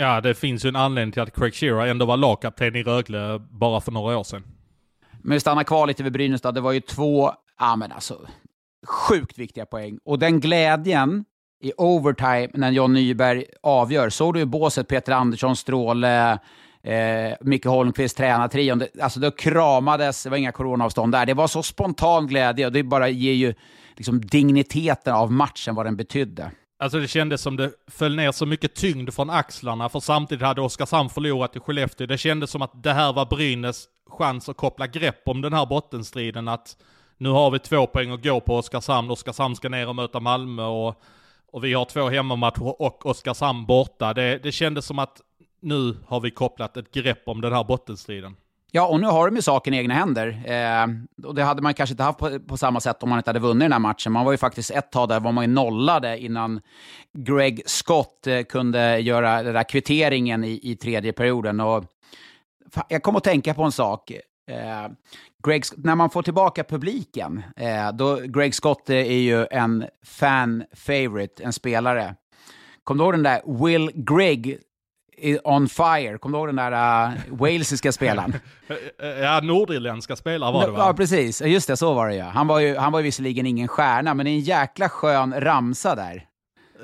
[0.00, 3.38] Ja, det finns ju en anledning till att Craig Shearer ändå var lagkapten i Rögle
[3.50, 4.42] bara för några år sedan.
[5.22, 6.50] Men vi stannar kvar lite vid Brynäs då.
[6.50, 8.20] Det var ju två, ja men alltså,
[8.86, 9.98] sjukt viktiga poäng.
[10.04, 11.24] Och den glädjen
[11.62, 16.38] i overtime när John Nyberg avgör, såg du i båset Peter Andersson, Stråle,
[16.82, 21.26] eh, Micke Holmqvist, tränartrion, alltså det kramades, det var inga coronaavstånd där.
[21.26, 23.54] Det var så spontan glädje och det bara ger ju
[23.96, 26.50] liksom digniteten av matchen, vad den betydde.
[26.80, 30.60] Alltså det kändes som det föll ner så mycket tyngd från axlarna, för samtidigt hade
[30.60, 32.06] Oskarshamn förlorat i Skellefteå.
[32.06, 35.66] Det kändes som att det här var Brynäs chans att koppla grepp om den här
[35.66, 36.76] bottenstriden, att
[37.16, 40.64] nu har vi två poäng att gå på Oskarshamn, Oskarshamn ska ner och möta Malmö
[40.64, 41.02] och,
[41.52, 44.14] och vi har två hemmamatcher och Oskarshamn borta.
[44.14, 45.20] Det, det kändes som att
[45.60, 48.36] nu har vi kopplat ett grepp om den här bottenstriden.
[48.70, 50.28] Ja, och nu har de ju saken i egna händer.
[50.44, 50.86] Eh,
[51.28, 53.40] och det hade man kanske inte haft på, på, samma sätt om man inte hade
[53.40, 54.12] vunnit den här matchen.
[54.12, 56.60] Man var ju faktiskt ett tag där var man ju nollade innan
[57.18, 61.60] Greg Scott eh, kunde göra den där kvitteringen i, i tredje perioden.
[61.60, 61.84] Och,
[62.88, 64.10] jag kom att tänka på en sak.
[64.50, 64.88] Eh,
[65.44, 70.64] Greg, när man får tillbaka publiken, eh, då Greg Scott eh, är ju en fan
[70.72, 72.14] favorite, en spelare.
[72.84, 74.58] Kommer du ihåg den där Will Greg
[75.44, 76.18] on fire.
[76.18, 78.34] Kommer du ihåg den där uh, walesiska spelaren?
[79.22, 80.78] ja, nordirländska spelare var det va?
[80.78, 81.42] Ja, precis.
[81.42, 82.22] Just det, så var det ju.
[82.22, 85.40] Han var ju, han var ju visserligen ingen stjärna, men det är en jäkla skön
[85.40, 86.24] ramsa där.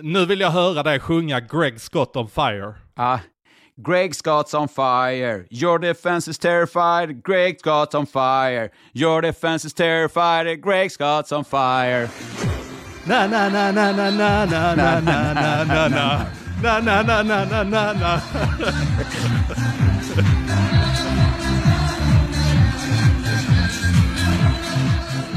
[0.03, 2.75] Nu vill jag höra dig sjunga Greg Scott on fire.
[2.97, 3.21] Ja.
[3.77, 5.47] Greg Scott's on fire.
[5.51, 7.23] Your defense is terrified.
[7.25, 8.71] Greg Scott's on fire.
[8.93, 10.63] Your defense is terrified.
[10.63, 12.09] Greg Scott's on fire.
[13.07, 16.27] Na na na na na na na na na na na
[16.65, 18.21] na, na, na, na, na, na, na.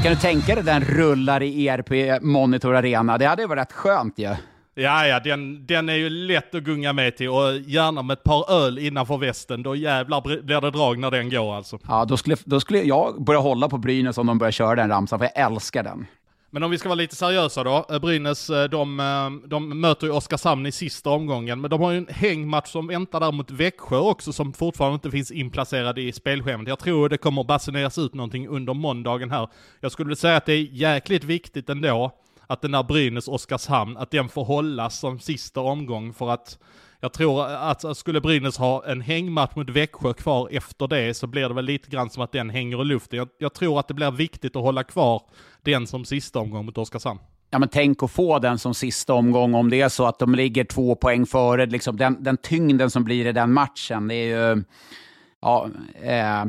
[0.02, 3.18] Kan du tänka dig den rullar i ERP Monitor Arena?
[3.18, 4.24] Det hade varit rätt skönt ju.
[4.24, 4.36] Ja.
[4.74, 8.24] Ja, ja, den, den är ju lätt att gunga med till och gärna med ett
[8.24, 9.62] par öl innanför västen.
[9.62, 11.78] Då jävlar blir det drag när den går alltså.
[11.88, 14.88] Ja, då skulle, då skulle jag börja hålla på Brynäs om de börjar köra den
[14.88, 16.06] ramsan, för jag älskar den.
[16.50, 20.06] Men om vi ska vara lite seriösa då, eh, Brynäs, eh, de, eh, de möter
[20.06, 23.50] ju Oskarshamn i sista omgången, men de har ju en hängmatch som väntar där mot
[23.50, 26.68] Växjö också, som fortfarande inte finns inplacerad i spelschemat.
[26.68, 29.48] Jag tror det kommer basuneras ut någonting under måndagen här.
[29.80, 32.10] Jag skulle säga att det är jäkligt viktigt ändå,
[32.46, 36.58] att den där Brynäs-Oskarshamn, att den får hållas som sista omgång, för att
[37.00, 41.48] jag tror att skulle Brynäs ha en hängmatch mot Växjö kvar efter det så blir
[41.48, 43.18] det väl lite grann som att den hänger i luften.
[43.18, 45.22] Jag, jag tror att det blir viktigt att hålla kvar
[45.62, 47.20] den som sista omgång mot Oskarshamn.
[47.50, 50.34] Ja, men tänk att få den som sista omgång om det är så att de
[50.34, 51.66] ligger två poäng före.
[51.66, 54.64] Liksom den, den tyngden som blir i den matchen, det är ju...
[55.40, 55.68] Ja,
[56.02, 56.44] eh,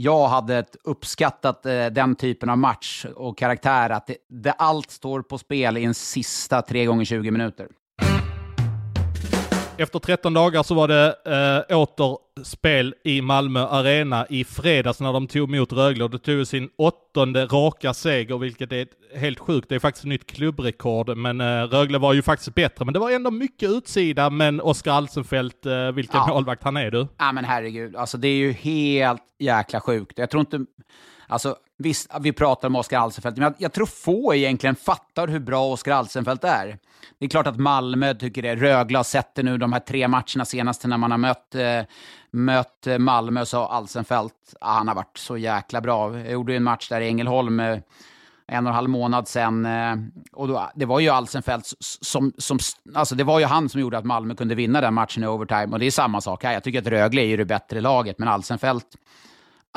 [0.00, 5.22] jag hade uppskattat eh, den typen av match och karaktär, att det, det, allt står
[5.22, 7.68] på spel i en sista 3 gånger 20 minuter.
[9.80, 11.14] Efter 13 dagar så var det
[11.70, 16.08] äh, åter spel i Malmö Arena i fredags när de tog emot Rögle.
[16.08, 19.68] De tog sin åttonde raka seger, vilket är helt sjukt.
[19.68, 22.84] Det är faktiskt nytt klubbrekord, men äh, Rögle var ju faktiskt bättre.
[22.84, 26.26] Men det var ändå mycket utsida, men Oskar Alsenfelt, äh, vilken ja.
[26.26, 27.06] målvakt han är du.
[27.18, 30.18] Ja men herregud, alltså det är ju helt jäkla sjukt.
[30.18, 30.60] Jag tror inte...
[31.26, 35.38] Alltså, visst, vi pratar om Oskar Alsenfelt, men jag, jag, tror få egentligen fattar hur
[35.38, 36.78] bra Oskar Alsenfelt är.
[37.18, 38.56] Det är klart att Malmö tycker det.
[38.56, 41.82] Rögle har sett det nu de här tre matcherna senaste när man har mött, eh,
[42.30, 46.18] mött eh, Malmö, så Alsenfelt, ah, han har varit så jäkla bra.
[46.18, 47.78] Jag gjorde ju en match där i Ängelholm eh,
[48.50, 49.66] en och en halv månad sedan.
[49.66, 49.94] Eh,
[50.32, 52.58] och då, det var ju Alsenfelt som, som,
[52.94, 55.66] alltså det var ju han som gjorde att Malmö kunde vinna den matchen i overtime.
[55.72, 56.52] Och det är samma sak här.
[56.52, 58.86] Jag tycker att Rögle är ju det bättre laget, men Alsenfelt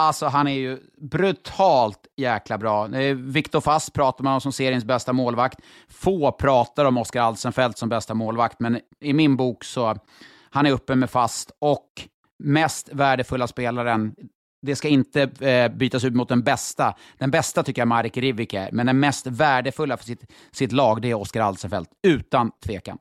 [0.01, 2.87] Alltså han är ju brutalt jäkla bra.
[3.15, 5.59] Viktor Fast pratar man om som seriens bästa målvakt.
[5.89, 9.95] Få pratar om Oskar Alsenfelt som bästa målvakt, men i min bok så
[10.49, 11.87] han är uppe med Fast och
[12.39, 14.15] mest värdefulla spelaren.
[14.61, 16.95] Det ska inte eh, bytas ut mot den bästa.
[17.17, 21.01] Den bästa tycker jag Marek Rivik är, men den mest värdefulla för sitt, sitt lag,
[21.01, 21.89] det är Oskar Alsenfelt.
[22.03, 22.97] Utan tvekan.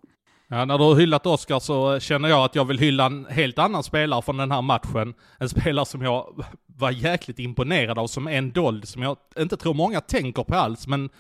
[0.49, 3.59] Ja, när du har hyllat Oskar så känner jag att jag vill hylla en helt
[3.59, 5.15] annan spelare från den här matchen.
[5.39, 6.45] En spelare som jag
[6.81, 10.87] var jäkligt imponerad av, som en dold som jag inte tror många tänker på alls,
[10.87, 11.11] men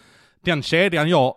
[0.44, 1.34] den kedjan jag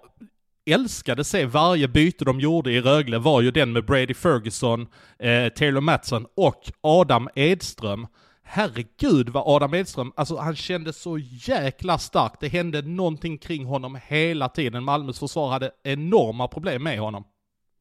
[0.66, 4.88] älskade se varje byte de gjorde i Rögle var ju den med Brady Ferguson,
[5.20, 8.08] eh, Taylor Matson och Adam Edström.
[8.44, 12.34] Herregud vad Adam Edström, alltså han kändes så jäkla stark.
[12.40, 14.84] Det hände någonting kring honom hela tiden.
[14.84, 17.24] Malmös försvar hade enorma problem med honom.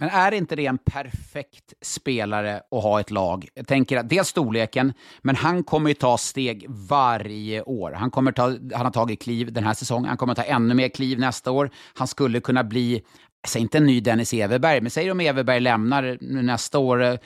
[0.03, 3.49] Men är inte det en perfekt spelare att ha ett lag?
[3.55, 7.93] Jag tänker att dels storleken, men han kommer ju ta steg varje år.
[7.93, 10.89] Han, kommer ta, han har tagit kliv den här säsongen, han kommer ta ännu mer
[10.89, 11.71] kliv nästa år.
[11.95, 13.03] Han skulle kunna bli,
[13.47, 17.19] säg inte en ny Dennis Everberg, men säg om Everberg lämnar nästa år,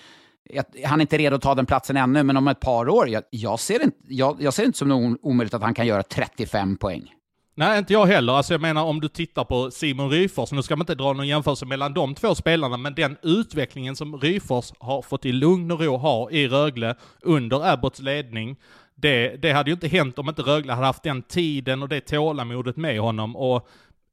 [0.85, 3.23] han är inte redo att ta den platsen ännu, men om ett par år, jag,
[3.31, 6.77] jag ser, inte, jag, jag ser inte som någon omöjligt att han kan göra 35
[6.77, 7.16] poäng.
[7.59, 8.33] Nej, inte jag heller.
[8.33, 11.29] Alltså jag menar om du tittar på Simon Ryfors, nu ska man inte dra någon
[11.29, 15.81] jämförelse mellan de två spelarna, men den utvecklingen som Ryfors har fått i lugn och
[15.81, 18.57] ro ha i Rögle under Abbots ledning,
[18.95, 22.01] det, det hade ju inte hänt om inte Rögle hade haft den tiden och det
[22.01, 23.37] tålamodet med honom.
[23.37, 23.69] Och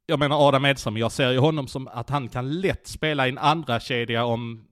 [0.06, 3.30] jag menar Adam Edström, jag ser ju honom som att han kan lätt spela i
[3.30, 4.66] en andra kedja om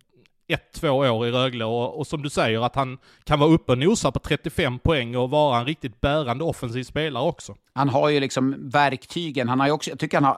[0.48, 3.72] ett, två år i Rögle och, och, som du säger att han kan vara uppe
[3.72, 7.56] och nosa på 35 poäng och vara en riktigt bärande offensiv spelare också.
[7.74, 9.50] Han har ju liksom verktygen.
[9.50, 10.38] Han har ju också, jag tycker han har,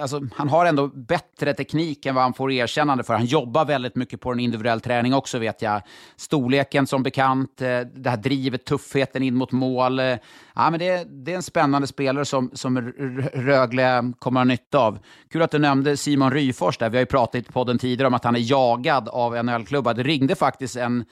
[0.00, 3.14] alltså, han har ändå bättre teknik än vad han får erkännande för.
[3.14, 5.82] Han jobbar väldigt mycket på en individuell träning också vet jag.
[6.16, 9.98] Storleken som bekant, eh, det här drivet, tuffheten in mot mål.
[9.98, 10.04] Eh,
[10.54, 12.92] ja, men det, det är en spännande spelare som, som
[13.34, 14.98] Rögle kommer att ha nytta av.
[15.30, 16.90] Kul att du nämnde Simon Ryfors där.
[16.90, 19.94] Vi har ju pratat i podden tidigare om att han är jagad av NHL-klubbar.
[19.94, 21.04] Det ringde faktiskt en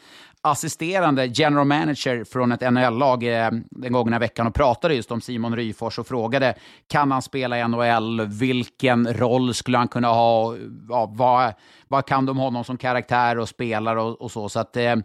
[0.43, 5.57] assisterande general manager från ett NHL-lag eh, den gångna veckan och pratade just om Simon
[5.57, 6.55] Ryfors och frågade
[6.86, 8.26] kan han spela i NHL?
[8.26, 10.57] Vilken roll skulle han kunna ha?
[10.89, 11.53] Ja, vad,
[11.89, 14.49] vad kan de honom som karaktär och spelare och, och så?
[14.49, 14.97] så att, eh,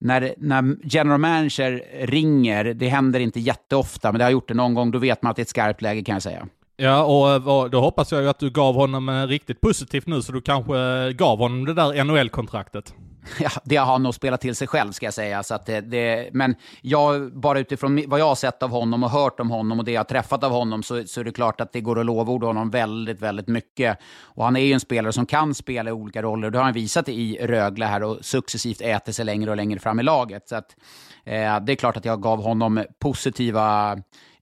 [0.00, 4.74] när, när general manager ringer, det händer inte jätteofta, men det har gjort det någon
[4.74, 6.46] gång, då vet man att det är ett skarpt läge kan jag säga.
[6.76, 10.32] Ja, och då hoppas jag ju att du gav honom eh, riktigt positivt nu, så
[10.32, 12.94] du kanske eh, gav honom det där NHL-kontraktet.
[13.40, 15.42] Ja, det har han nog spelat till sig själv ska jag säga.
[15.42, 19.10] Så att det, det, men jag, bara utifrån vad jag har sett av honom och
[19.10, 21.60] hört om honom och det jag har träffat av honom så, så är det klart
[21.60, 23.98] att det går att lovorda honom väldigt, väldigt mycket.
[24.22, 26.50] Och han är ju en spelare som kan spela i olika roller.
[26.50, 30.00] Det har han visat i Rögle här och successivt äter sig längre och längre fram
[30.00, 30.48] i laget.
[30.48, 30.76] Så att,
[31.24, 33.92] eh, det är klart att jag gav honom positiva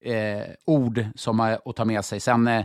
[0.01, 2.21] eh, ord som att ta med sig.
[2.21, 2.65] Sen eh,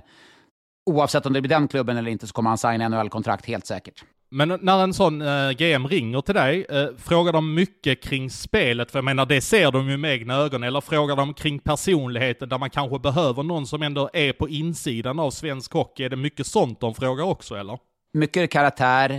[0.86, 4.03] oavsett om det blir den klubben eller inte så kommer han signa NHL-kontrakt helt säkert.
[4.36, 8.91] Men när en sån eh, GM ringer till dig, eh, frågar de mycket kring spelet?
[8.91, 10.63] För jag menar, det ser de ju med egna ögon.
[10.63, 15.19] Eller frågar de kring personligheten, där man kanske behöver någon som ändå är på insidan
[15.19, 16.03] av svensk hockey?
[16.03, 17.77] Är det mycket sånt de frågar också, eller?
[18.14, 19.09] Mycket karaktär.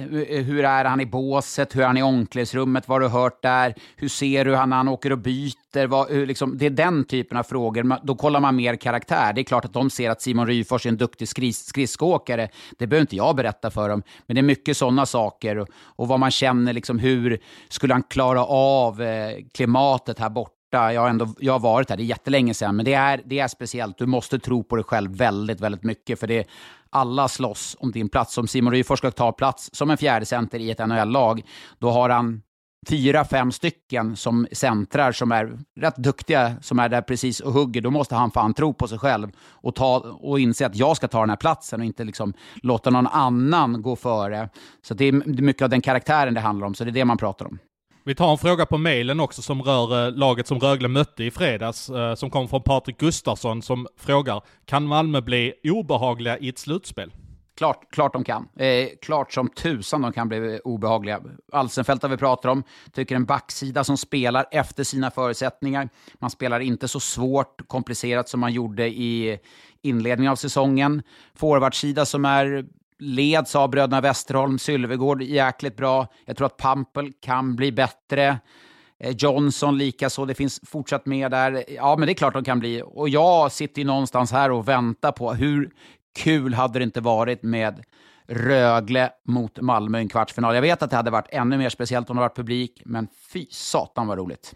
[0.43, 1.77] Hur är han i båset?
[1.77, 2.89] Hur är han i omklädningsrummet?
[2.89, 3.75] Vad har du hört där?
[3.97, 5.87] Hur ser du han när han åker och byter?
[5.87, 8.07] Vad, liksom, det är den typen av frågor.
[8.07, 9.33] Då kollar man mer karaktär.
[9.33, 12.49] Det är klart att de ser att Simon Ryfors är en duktig skris, skridskoåkare.
[12.79, 14.03] Det behöver inte jag berätta för dem.
[14.27, 15.59] Men det är mycket sådana saker.
[15.59, 17.39] Och, och vad man känner, liksom, hur
[17.69, 20.55] skulle han klara av eh, klimatet här borta?
[20.79, 23.39] Jag har, ändå, jag har varit här, det är jättelänge sedan, men det är, det
[23.39, 23.99] är speciellt.
[23.99, 26.20] Du måste tro på dig själv väldigt, väldigt mycket.
[26.20, 26.47] För det,
[26.91, 28.39] alla slåss om din plats.
[28.39, 31.43] Om Simon Ryfors ska ta plats som en fjärde center i ett NHL-lag,
[31.79, 32.43] då har han
[32.89, 37.81] fyra, fem stycken som centrar som är rätt duktiga, som är där precis och hugger,
[37.81, 41.09] då måste han fan tro på sig själv och, ta, och inse att jag ska
[41.09, 44.49] ta den här platsen och inte liksom låta någon annan gå före.
[44.83, 45.12] Så det är
[45.43, 47.59] mycket av den karaktären det handlar om, så det är det man pratar om.
[48.07, 51.31] Vi tar en fråga på mejlen också som rör eh, laget som Rögle mötte i
[51.31, 56.59] fredags, eh, som kom från Patrik Gustafsson som frågar, kan Malmö bli obehagliga i ett
[56.59, 57.13] slutspel?
[57.57, 58.49] Klart, klart de kan.
[58.57, 61.21] Eh, klart som tusan de kan bli obehagliga.
[61.53, 62.63] Alsenfelt har vi pratat om.
[62.93, 65.89] Tycker en backsida som spelar efter sina förutsättningar.
[66.15, 69.39] Man spelar inte så svårt, komplicerat som man gjorde i
[69.83, 71.03] inledningen av säsongen.
[71.35, 72.65] Forwardsida som är
[72.99, 76.07] leds av bröderna Westerholm, Sylvegård jäkligt bra.
[76.25, 78.39] Jag tror att Pampel kan bli bättre.
[79.01, 81.65] Eh, Johnson likaså, det finns fortsatt med där.
[81.69, 82.83] Ja, men det är klart de kan bli.
[82.87, 85.71] Och jag sitter ju någonstans här och väntar på hur
[86.19, 87.85] kul hade det inte varit med
[88.29, 90.55] Rögle mot Malmö i en kvartsfinal.
[90.55, 93.47] Jag vet att det hade varit ännu mer speciellt om det varit publik, men fy
[93.51, 94.55] satan vad roligt.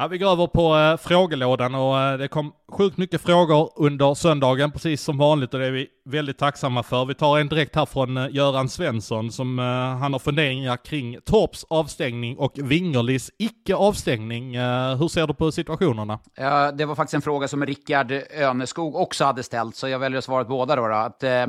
[0.00, 4.14] Ja, vi går över på eh, frågelådan och eh, det kom sjukt mycket frågor under
[4.14, 7.04] söndagen, precis som vanligt och det är vi väldigt tacksamma för.
[7.04, 9.64] Vi tar en direkt här från eh, Göran Svensson som eh,
[9.98, 14.54] han har funderingar kring Torps avstängning och Wingerlis icke avstängning.
[14.54, 16.18] Eh, hur ser du på situationerna?
[16.34, 20.18] Ja, det var faktiskt en fråga som Rickard Öneskog också hade ställt, så jag väljer
[20.18, 20.88] att svara på båda då.
[20.88, 20.94] då.
[20.94, 21.46] Att, eh,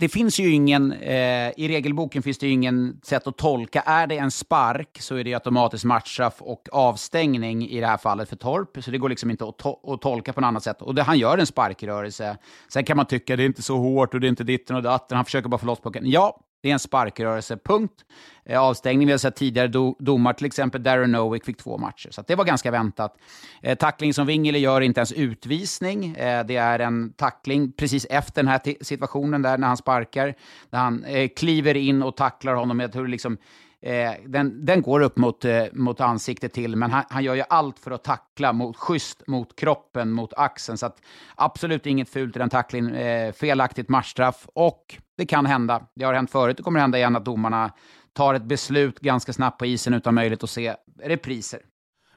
[0.00, 3.80] det finns ju ingen, eh, i regelboken finns det ju ingen sätt att tolka.
[3.80, 8.28] Är det en spark så är det automatiskt matchstraff och avstängning i det här fallet
[8.28, 8.84] för Torp.
[8.84, 10.82] Så det går liksom inte att, to att tolka på något annat sätt.
[10.82, 12.36] Och det, han gör en sparkrörelse.
[12.68, 14.82] Sen kan man tycka det är inte så hårt och det är inte ditten och
[14.82, 15.16] datten.
[15.16, 16.10] Han försöker bara få loss pucken.
[16.10, 18.04] Ja, det är en sparkrörelse, punkt.
[18.44, 22.08] Eh, avstängning, vi har sett tidigare do, domar, till exempel Darren Nowick fick två matcher.
[22.10, 23.16] Så det var ganska väntat.
[23.62, 26.16] Eh, tackling som Wingele gör inte ens utvisning.
[26.16, 30.34] Eh, det är en tackling precis efter den här situationen där när han sparkar.
[30.70, 32.80] När han eh, kliver in och tacklar honom.
[32.80, 33.38] Jag tror liksom,
[33.82, 37.42] Eh, den, den går upp mot, eh, mot ansiktet till, men han, han, gör ju
[37.48, 40.78] allt för att tackla mot, schysst mot kroppen, mot axeln.
[40.78, 41.02] Så att,
[41.34, 42.94] absolut inget fult i den tacklingen.
[42.94, 45.86] Eh, felaktigt matchstraff och det kan hända.
[45.94, 47.72] Det har hänt förut, det kommer hända igen att domarna
[48.12, 51.60] tar ett beslut ganska snabbt på isen utan möjlighet att se repriser.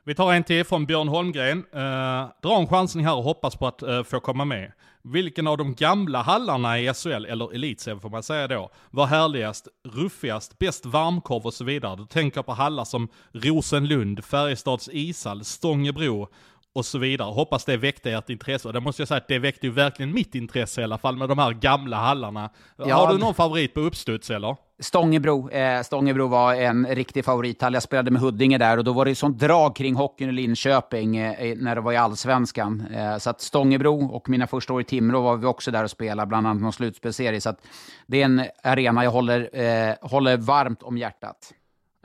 [0.05, 1.57] Vi tar en till från Björn Holmgren.
[1.57, 4.71] Uh, dra en chansning här och hoppas på att uh, få komma med.
[5.01, 9.67] Vilken av de gamla hallarna i SHL, eller Elitserien får man säga då, var härligast,
[9.83, 11.95] ruffigast, bäst varmkorv och så vidare?
[11.95, 16.27] Du tänker på hallar som Rosenlund, Färjestads ishall, Stångebro
[16.75, 17.31] och så vidare.
[17.31, 18.67] Hoppas det väckte ert intresse.
[18.67, 21.17] Och det måste jag säga att det väckte ju verkligen mitt intresse i alla fall
[21.17, 22.49] med de här gamla hallarna.
[22.77, 24.55] Ja, Har du någon favorit på uppstuds eller?
[24.79, 25.49] Stångebro.
[25.49, 27.73] Eh, Stångebro var en riktig favorithall.
[27.73, 31.17] Jag spelade med Huddinge där och då var det sånt drag kring hockeyn i Linköping
[31.17, 32.87] eh, när det var i allsvenskan.
[32.93, 35.91] Eh, så att Stångebro och mina första år i Timrå var vi också där och
[35.91, 37.41] spelade, bland annat någon slutspelserie.
[37.41, 37.59] Så att
[38.07, 41.53] det är en arena jag håller, håller varmt om hjärtat.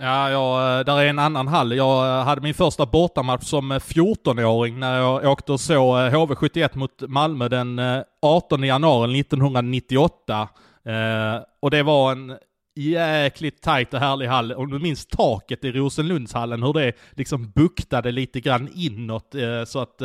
[0.01, 1.77] Ja, ja, eh, där är en annan hall.
[1.77, 6.79] Jag eh, hade min första bortamatch som eh, 14-åring när jag åkte och såg HV71
[6.79, 7.81] mot Malmö den
[8.23, 10.49] 18 januari 1998.
[11.61, 12.37] och det var en
[12.77, 14.53] jäkligt tajt och härlig hall.
[14.53, 19.35] Om du minns taket i Rosenlundshallen, hur det liksom buktade lite grann inåt.
[19.67, 20.03] så att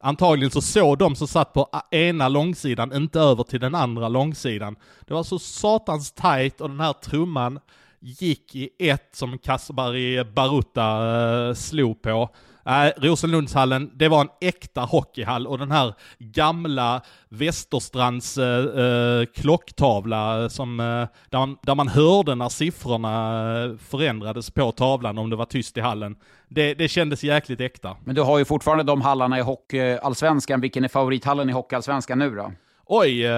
[0.00, 4.76] antagligen så såg de som satt på ena långsidan inte över till den andra långsidan.
[5.06, 7.60] Det var så satans tajt och den här trumman
[8.06, 12.30] gick i ett som Kasperi Baruta eh, slog på.
[12.64, 20.48] Nej, äh, Rosenlundshallen, det var en äkta hockeyhall och den här gamla Västerstrands äh, klocktavla
[20.48, 20.84] som, äh,
[21.30, 25.80] där, man, där man hörde när siffrorna förändrades på tavlan om det var tyst i
[25.80, 26.16] hallen.
[26.48, 27.96] Det, det kändes jäkligt äkta.
[28.04, 30.60] Men du har ju fortfarande de hallarna i hockeyallsvenskan.
[30.60, 32.52] Vilken är favorithallen i hockeyallsvenskan nu då?
[32.88, 33.30] Oj, eh,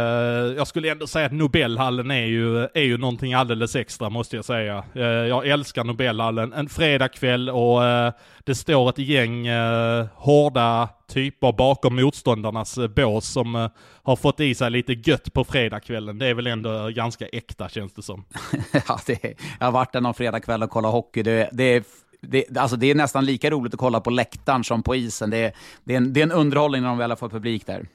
[0.56, 4.44] jag skulle ändå säga att Nobelhallen är ju, är ju någonting alldeles extra måste jag
[4.44, 4.84] säga.
[4.94, 6.52] Eh, jag älskar Nobelhallen.
[6.52, 8.12] En fredagkväll och eh,
[8.44, 9.48] det står ett gäng
[10.14, 13.68] hårda typer bakom motståndarnas bås som
[14.02, 16.18] har fått i sig lite gött på fredagskvällen.
[16.18, 18.24] Det är väl ändå ganska äkta känns det som.
[18.88, 21.22] ja, det, jag har varit där någon fredagkväll och kollat hockey.
[21.22, 21.82] Det, det är
[22.20, 25.30] det, alltså det är nästan lika roligt att kolla på läktaren som på isen.
[25.30, 25.52] Det,
[25.84, 27.86] det, är, en, det är en underhållning när de väl har fått publik där.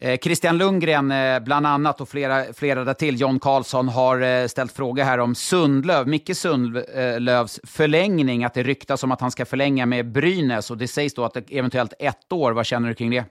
[0.00, 4.46] Eh, Christian Lundgren, eh, bland annat, och flera, flera där till, John Karlsson, har eh,
[4.46, 9.44] ställt fråga här om Sundlöv, Micke Sundlövs förlängning, att det ryktas om att han ska
[9.44, 12.52] förlänga med Brynäs, och det sägs då att det eventuellt ett år.
[12.52, 13.24] Vad känner du kring det?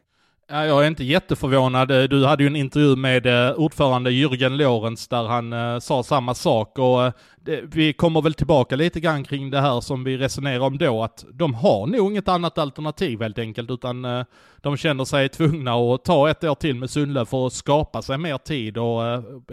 [0.49, 1.91] Ja, jag är inte jätteförvånad.
[1.91, 6.03] Eh, du hade ju en intervju med eh, ordförande Jürgen Lorenz där han eh, sa
[6.03, 10.17] samma sak och det, vi kommer väl tillbaka lite grann kring det här som vi
[10.17, 14.25] resonerade om då, att de har nog inget annat alternativ helt enkelt, utan
[14.57, 18.17] de känner sig tvungna att ta ett år till med Sundlöv för att skapa sig
[18.17, 19.01] mer tid och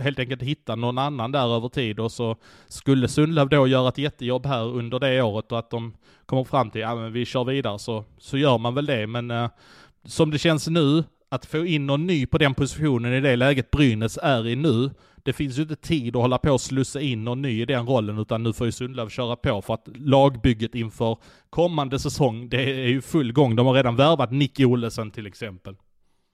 [0.03, 2.37] helt enkelt hitta någon annan där över tid och så
[2.69, 5.95] skulle Sundlöv då göra ett jättejobb här under det året och att de
[6.27, 9.31] kommer fram till, ja men vi kör vidare så, så gör man väl det, men
[10.05, 13.71] som det känns nu, att få in någon ny på den positionen i det läget
[13.71, 14.91] Brynäs är i nu,
[15.23, 17.87] det finns ju inte tid att hålla på och slussa in någon ny i den
[17.87, 21.19] rollen, utan nu får ju Sundlöv köra på för att lagbygget inför
[21.51, 23.57] kommande säsong, det är ju full gång.
[23.57, 25.77] De har redan värvat Nicky Olesen till exempel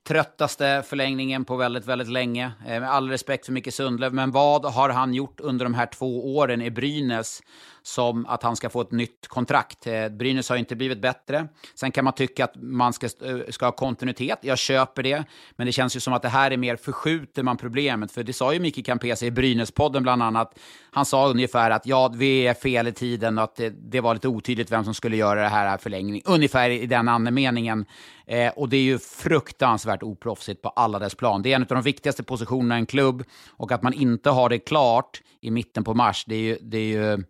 [0.09, 2.53] tröttaste förlängningen på väldigt, väldigt länge.
[2.67, 5.87] Eh, med all respekt för Micke Sundlöv, men vad har han gjort under de här
[5.87, 7.41] två åren i Brynäs
[7.83, 9.87] som att han ska få ett nytt kontrakt?
[9.87, 11.49] Eh, Brynäs har inte blivit bättre.
[11.75, 14.39] Sen kan man tycka att man ska, eh, ska ha kontinuitet.
[14.43, 15.25] Jag köper det,
[15.57, 18.13] men det känns ju som att det här är mer förskjuter man problemet.
[18.13, 20.59] För det sa ju Micke Campese i Brynäspodden bland annat.
[20.91, 24.15] Han sa ungefär att ja, vi är fel i tiden och att det, det var
[24.15, 26.23] lite otydligt vem som skulle göra det här förlängningen.
[26.27, 27.87] Ungefär i den andemeningen.
[28.27, 31.43] Eh, och det är ju fruktansvärt oproffsigt på alla dess plan.
[31.43, 34.49] Det är en av de viktigaste positionerna i en klubb och att man inte har
[34.49, 36.59] det klart i mitten på mars, det är ju...
[36.63, 37.25] Det är ju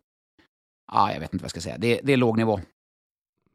[0.90, 1.78] ah, jag vet inte vad jag ska säga.
[1.78, 2.60] Det, det är låg nivå.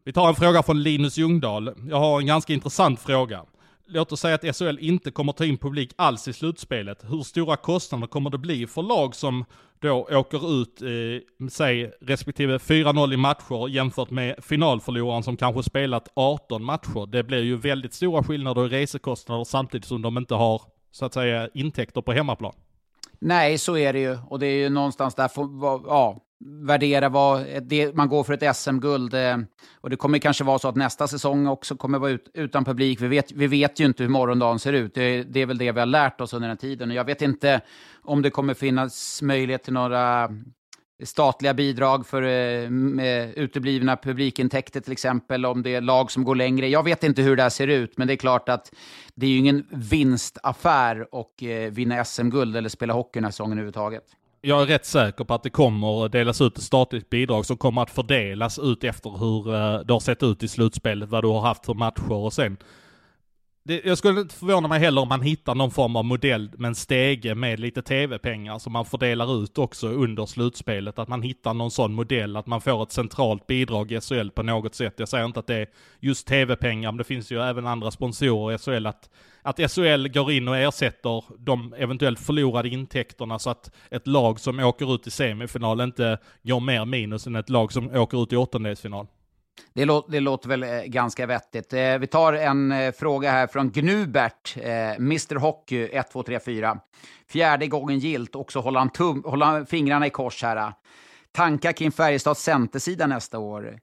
[0.05, 1.73] Vi tar en fråga från Linus Ljungdahl.
[1.89, 3.45] Jag har en ganska intressant fråga.
[3.88, 7.03] Låt oss säga att SHL inte kommer ta in publik alls i slutspelet.
[7.03, 9.45] Hur stora kostnader kommer det bli för lag som
[9.79, 16.07] då åker ut, eh, säg respektive 4-0 i matcher jämfört med finalförloraren som kanske spelat
[16.15, 17.05] 18 matcher.
[17.05, 20.61] Det blir ju väldigt stora skillnader i resekostnader samtidigt som de inte har,
[20.91, 22.53] så att säga, intäkter på hemmaplan.
[23.19, 24.17] Nej, så är det ju.
[24.29, 25.41] Och det är ju någonstans där, för,
[25.88, 29.13] ja, värdera vad det, man går för ett SM-guld.
[29.13, 29.37] Eh,
[29.81, 33.01] och det kommer kanske vara så att nästa säsong också kommer vara ut, utan publik.
[33.01, 34.93] Vi vet, vi vet ju inte hur morgondagen ser ut.
[34.93, 36.89] Det, det, är väl det vi har lärt oss under den tiden.
[36.89, 37.61] Och jag vet inte
[38.03, 40.29] om det kommer finnas möjlighet till några
[41.03, 46.35] statliga bidrag för eh, eh uteblivna publikintäkter till exempel, om det är lag som går
[46.35, 46.67] längre.
[46.67, 48.71] Jag vet inte hur det här ser ut, men det är klart att
[49.15, 53.51] det är ju ingen vinstaffär att eh, vinna SM-guld eller spela hockey den här säsongen
[53.51, 54.03] överhuvudtaget
[54.45, 57.81] jag är rätt säker på att det kommer delas ut ett statligt bidrag som kommer
[57.81, 61.41] att fördelas ut efter hur eh, det har sett ut i slutspelet, vad du har
[61.41, 62.57] haft för matcher och sen
[63.68, 66.68] det, jag skulle inte förvåna mig heller om man hittar någon form av modell med
[66.68, 70.99] en stege med lite tv-pengar som man fördelar ut också under slutspelet.
[70.99, 74.43] Att man hittar någon sån modell, att man får ett centralt bidrag i SHL på
[74.43, 74.93] något sätt.
[74.97, 75.68] Jag säger inte att det är
[75.99, 78.86] just tv-pengar, men det finns ju även andra sponsorer i SHL.
[78.86, 79.09] Att,
[79.41, 84.59] att SHL går in och ersätter de eventuellt förlorade intäkterna så att ett lag som
[84.59, 88.36] åker ut i semifinal inte gör mer minus än ett lag som åker ut i
[88.36, 89.07] åttondelsfinal.
[89.74, 91.74] Det, lå det låter väl eh, ganska vettigt.
[91.74, 96.80] Eh, vi tar en eh, fråga här från Gnubert, eh, Mr Hockey 1234.
[97.30, 100.74] Fjärde gången gilt, också håller han, tum håller han fingrarna i kors här.
[101.32, 103.80] Tankar kring Färjestads centersida nästa år?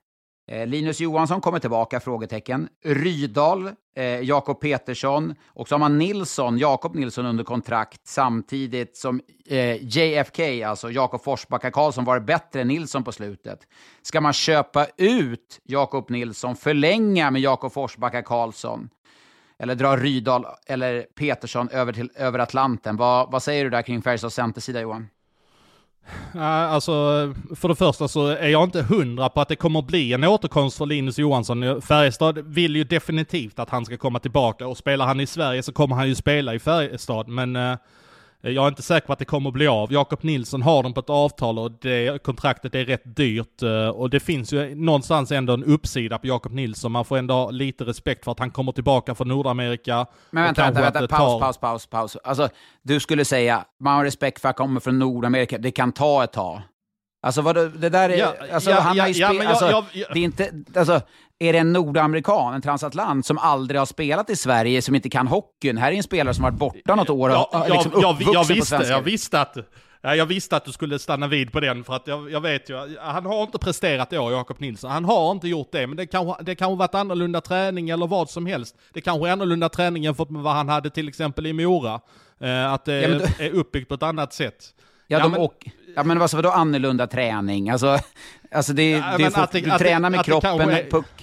[0.51, 2.01] Eh, Linus Johansson kommer tillbaka?
[2.01, 2.69] frågetecken.
[2.85, 9.21] Rydal, eh, Jakob Petersson och så har man Nilsson, Jakob Nilsson under kontrakt samtidigt som
[9.47, 13.61] eh, JFK, alltså Jakob Forsbacka Karlsson, var bättre än Nilsson på slutet.
[14.03, 18.89] Ska man köpa ut Jakob Nilsson, förlänga med Jakob Forsbacka Karlsson?
[19.59, 22.97] Eller dra Rydal eller Petersson över, till, över Atlanten?
[22.97, 25.09] Vad, vad säger du där kring Färjestads centersida, Johan?
[26.35, 26.93] Alltså,
[27.57, 30.79] för det första så är jag inte hundra på att det kommer bli en återkomst
[30.79, 31.83] för Linus Johansson.
[31.83, 35.73] Färjestad vill ju definitivt att han ska komma tillbaka och spelar han i Sverige så
[35.73, 37.29] kommer han ju spela i Färjestad.
[37.29, 37.77] Men eh,
[38.51, 39.93] jag är inte säker på att det kommer att bli av.
[39.93, 43.63] Jakob Nilsson har dem på ett avtal och det kontraktet är rätt dyrt.
[43.63, 46.93] Eh, och det finns ju någonstans ändå en uppsida på Jakob Nilsson.
[46.93, 50.07] Man får ändå ha lite respekt för att han kommer tillbaka från Nordamerika.
[50.31, 51.17] Men vänta, vänta, vänta.
[51.17, 51.41] Paus, tar...
[51.41, 52.17] paus, paus, paus.
[52.25, 52.49] Alltså,
[52.83, 55.59] du skulle säga, man har respekt för att han kommer från Nordamerika.
[55.59, 56.63] Det kan ta ett tag.
[57.23, 59.85] Alltså vad det där är, ja, alltså, ja, han ja, har ju ja, alltså, jag,
[59.93, 61.01] jag, det är inte, alltså,
[61.43, 65.27] är det en nordamerikan, en transatlant, som aldrig har spelat i Sverige, som inte kan
[65.27, 65.79] hockeyn?
[65.79, 68.45] Här är en spelare som har varit borta något år och ja, liksom jag, jag,
[68.45, 69.57] visste, jag visste att
[70.03, 72.97] jag visste att du skulle stanna vid på den, för att jag, jag vet ju,
[73.01, 74.91] han har inte presterat i år, Jakob Nilsson.
[74.91, 78.31] Han har inte gjort det, men det kanske, det kanske varit annorlunda träning eller vad
[78.31, 78.77] som helst.
[78.93, 82.01] Det kanske är annorlunda träning jämfört med vad han hade till exempel i Mora.
[82.41, 83.45] Eh, att det ja, du...
[83.45, 84.75] är uppbyggt på ett annat sätt.
[85.07, 85.41] Ja, ja, men...
[85.41, 87.71] Och, ja men vad, vadå annorlunda träning?
[87.71, 87.99] Alltså,
[88.53, 90.91] alltså det, ja, det är för, att det, du tränar med kroppen, är...
[90.91, 91.22] puck.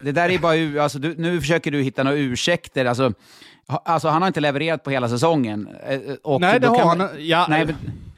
[0.00, 2.84] Det där är bara, alltså, du, nu försöker du hitta några ursäkter.
[2.84, 3.12] Alltså,
[3.66, 5.68] alltså, han har inte levererat på hela säsongen.
[5.86, 6.98] Eh, och nej, det har han.
[6.98, 7.76] Man, ja, nej, men...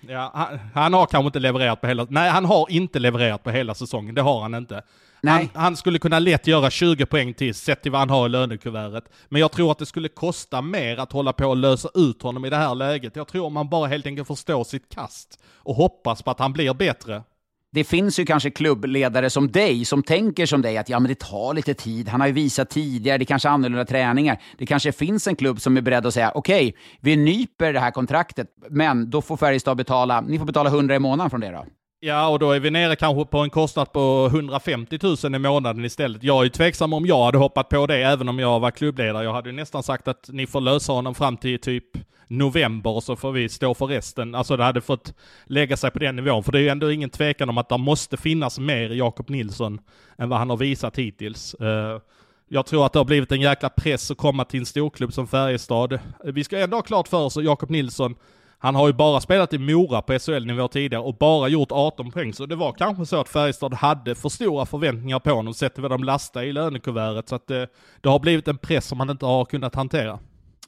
[0.09, 2.07] ja, han, han, har kanske inte levererat på hela...
[2.11, 4.15] Nej, han har inte levererat på hela säsongen.
[4.15, 4.83] Det har han inte.
[5.23, 8.29] Han, han, skulle kunna lätt göra 20 poäng till, sett till vad han har i
[8.29, 9.05] lönekuvertet.
[9.29, 12.45] Men jag tror att det skulle kosta mer att hålla på och lösa ut honom
[12.45, 13.17] i det här läget.
[13.17, 16.75] Jag tror man bara helt enkelt förstår sitt kast och hoppas på att han blir
[16.75, 17.23] bättre
[17.71, 21.19] det finns ju kanske klubbledare som dig som tänker som dig att ja, men det
[21.19, 22.09] tar lite tid.
[22.09, 24.43] Han har ju visat tidigare, det kanske är annorlunda träningar.
[24.59, 27.81] Det kanske finns en klubb som är beredd att säga okej, okay, vi nyper det
[27.81, 31.51] här kontraktet, men då får Färjestad betala, ni får betala 100 i månaden från det
[31.51, 31.67] då.
[32.01, 35.85] Ja, och då är vi nere kanske på en kostnad på 150 000 i månaden
[35.85, 36.23] istället.
[36.23, 39.25] Jag är ju tveksam om jag hade hoppat på det, även om jag var klubbledare.
[39.25, 41.85] Jag hade ju nästan sagt att ni får lösa honom fram till typ
[42.27, 44.35] november och så får vi stå för resten.
[44.35, 46.45] Alltså det hade fått lägga sig på den nivån.
[46.45, 49.31] För det är ju ändå ingen tvekan om att det måste finnas mer i Jakob
[49.31, 49.81] Nilsson
[50.19, 51.55] än vad han har visat hittills.
[51.55, 52.01] Eh,
[52.49, 55.27] jag tror att det har blivit en jäkla press att komma till en storklubb som
[55.27, 55.93] Färjestad.
[55.93, 58.15] Eh, vi ska ändå ha klart för oss att Jakob Nilsson
[58.59, 62.33] han har ju bara spelat i Mora på SHL-nivå tidigare och bara gjort 18 poäng,
[62.33, 65.83] så det var kanske så att Färjestad hade för stora förväntningar på honom sett till
[65.83, 67.69] vad de lastade i lönekuvertet, så att det,
[68.01, 70.19] det har blivit en press som han inte har kunnat hantera.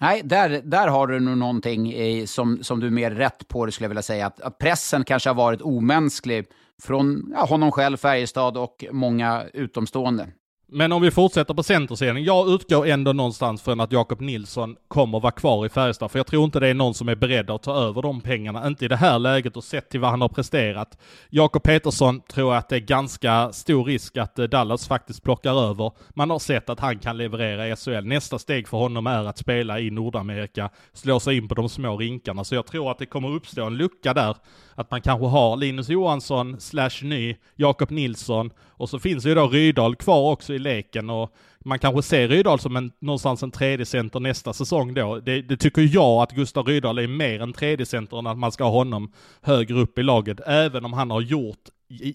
[0.01, 1.95] Nej, där, där har du nog någonting
[2.27, 4.27] som, som du är mer rätt på, det skulle jag vilja säga.
[4.27, 6.47] Att, att pressen kanske har varit omänsklig
[6.83, 10.29] från ja, honom själv, Färjestad och många utomstående.
[10.73, 12.25] Men om vi fortsätter på centerserien.
[12.25, 16.11] Jag utgår ändå någonstans från att Jakob Nilsson kommer vara kvar i Färjestad.
[16.11, 18.67] För jag tror inte det är någon som är beredd att ta över de pengarna.
[18.67, 20.99] Inte i det här läget och sett till vad han har presterat.
[21.31, 25.71] Jakob Petersson tror jag att det är ganska stor risk att eh, Dallas faktiskt plockar
[25.71, 25.93] över.
[26.15, 28.05] Man har sett att han kan leverera i SHL.
[28.05, 31.97] Nästa steg för honom är att spela i Nordamerika, slå sig in på de små
[31.97, 32.45] rinkarna.
[32.45, 34.37] Så jag tror att det kommer uppstå en lucka där.
[34.75, 38.51] Att man kanske har Linus Johansson slash ny, Jakob Nilsson
[38.81, 42.61] och så finns ju då Rydal kvar också i leken och man kanske ser Rydal
[42.61, 45.21] som en, någonstans en tredje center nästa säsong då.
[45.21, 48.53] Det, det tycker jag att Gustav Rydal är mer en tredje center än att man
[48.53, 49.13] ska ha honom
[49.43, 51.69] högre upp i laget, även om han har gjort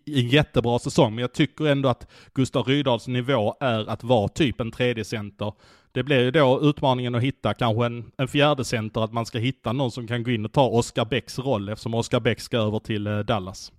[0.06, 1.16] en jättebra säsong.
[1.16, 5.54] Men jag tycker ändå att Gustav Rydals nivå är att vara typ en tredje center.
[5.92, 9.38] Det blir ju då utmaningen att hitta kanske en, en fjärde center, att man ska
[9.38, 12.58] hitta någon som kan gå in och ta Oskar Bäcks roll eftersom Oskar Bäck ska
[12.58, 13.72] över till eh, Dallas.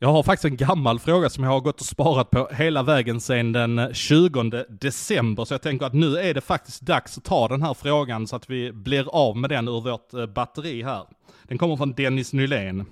[0.00, 3.20] Jag har faktiskt en gammal fråga som jag har gått och sparat på hela vägen
[3.20, 5.44] sedan den 20 december.
[5.44, 8.36] Så jag tänker att nu är det faktiskt dags att ta den här frågan så
[8.36, 11.04] att vi blir av med den ur vårt eh, batteri här.
[11.42, 12.86] Den kommer från Dennis Nylén.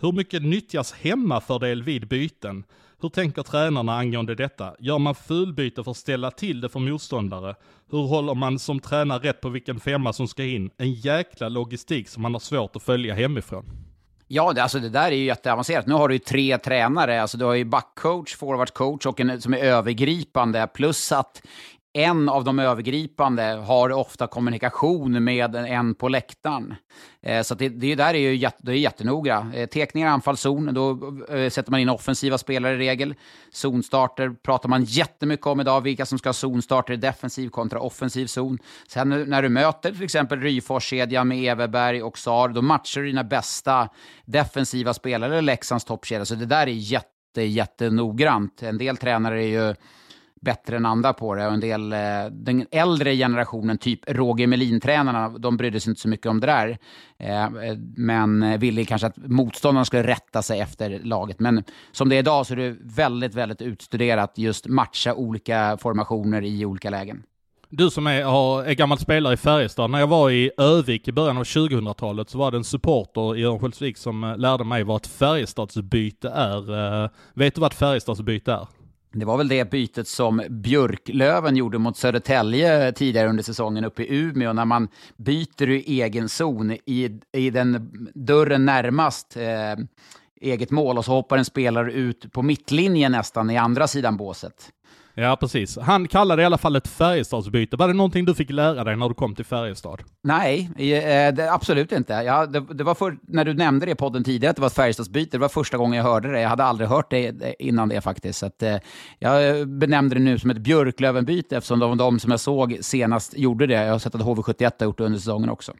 [0.00, 2.64] Hur mycket nyttjas hemmafördel vid byten?
[3.00, 4.74] Hur tänker tränarna angående detta?
[4.78, 7.54] Gör man fulbyte för att ställa till det för motståndare?
[7.90, 10.70] Hur håller man som tränare rätt på vilken femma som ska in?
[10.76, 13.86] En jäkla logistik som man har svårt att följa hemifrån.
[14.28, 15.86] Ja, det, alltså det där är ju jätteavancerat.
[15.86, 17.22] Nu har du ju tre tränare.
[17.22, 20.66] Alltså du har ju backcoach, forwardcoach och en som är övergripande.
[20.74, 21.42] Plus att
[21.96, 26.74] en av de övergripande har ofta kommunikation med en på läktaren.
[27.22, 29.50] Eh, så det, det där är ju det är jättenoga.
[29.54, 30.90] Eh, Tekningar, anfallszon, då
[31.36, 33.14] eh, sätter man in offensiva spelare i regel.
[33.52, 38.26] Zonstarter pratar man jättemycket om idag, vilka som ska ha zonstarter i defensiv kontra offensiv
[38.26, 38.58] zon.
[38.88, 43.24] Sen när du möter till exempel Ryfors-kedjan med Everberg och Sar, då matchar du dina
[43.24, 43.88] bästa
[44.24, 46.24] defensiva spelare, eller Leksands toppkedja.
[46.24, 48.62] Så det där är jätte, jättenoggrant.
[48.62, 49.74] En del tränare är ju
[50.40, 51.46] bättre än andra på det.
[51.46, 51.98] Och en del, eh,
[52.30, 56.78] den äldre generationen, typ Roger Melin-tränarna, de brydde sig inte så mycket om det där.
[57.18, 61.40] Eh, eh, men ville kanske att motståndarna skulle rätta sig efter laget.
[61.40, 66.44] Men som det är idag så är det väldigt, väldigt utstuderat just matcha olika formationer
[66.44, 67.22] i olika lägen.
[67.68, 71.12] Du som är, har, är gammal spelare i Färjestad, när jag var i Övik i
[71.12, 75.06] början av 2000-talet så var det en supporter i Örnsköldsvik som lärde mig vad ett
[75.06, 77.10] Färjestadsbyte är.
[77.38, 78.66] Vet du vad ett Färjestadsbyte är?
[79.18, 84.16] Det var väl det bytet som Björklöven gjorde mot Södertälje tidigare under säsongen uppe i
[84.16, 89.84] Umeå, när man byter i egen zon i, i den dörren närmast eh,
[90.40, 94.70] eget mål och så hoppar en spelare ut på mittlinjen nästan i andra sidan båset.
[95.18, 95.78] Ja, precis.
[95.78, 97.76] Han kallade det i alla fall ett Färjestadsbyte.
[97.76, 100.02] Var det någonting du fick lära dig när du kom till Färjestad?
[100.22, 102.12] Nej, eh, absolut inte.
[102.12, 104.66] Ja, det, det, var för, när du nämnde det i podden tidigare, att det var
[104.66, 106.40] ett Färjestadsbyte, det var första gången jag hörde det.
[106.40, 108.38] Jag hade aldrig hört det innan det faktiskt.
[108.38, 108.76] Så att, eh,
[109.18, 113.66] jag benämnde det nu som ett Björklövenbyte, eftersom de, de som jag såg senast gjorde
[113.66, 113.74] det.
[113.74, 115.72] Jag har sett att HV71 har gjort det under säsongen också.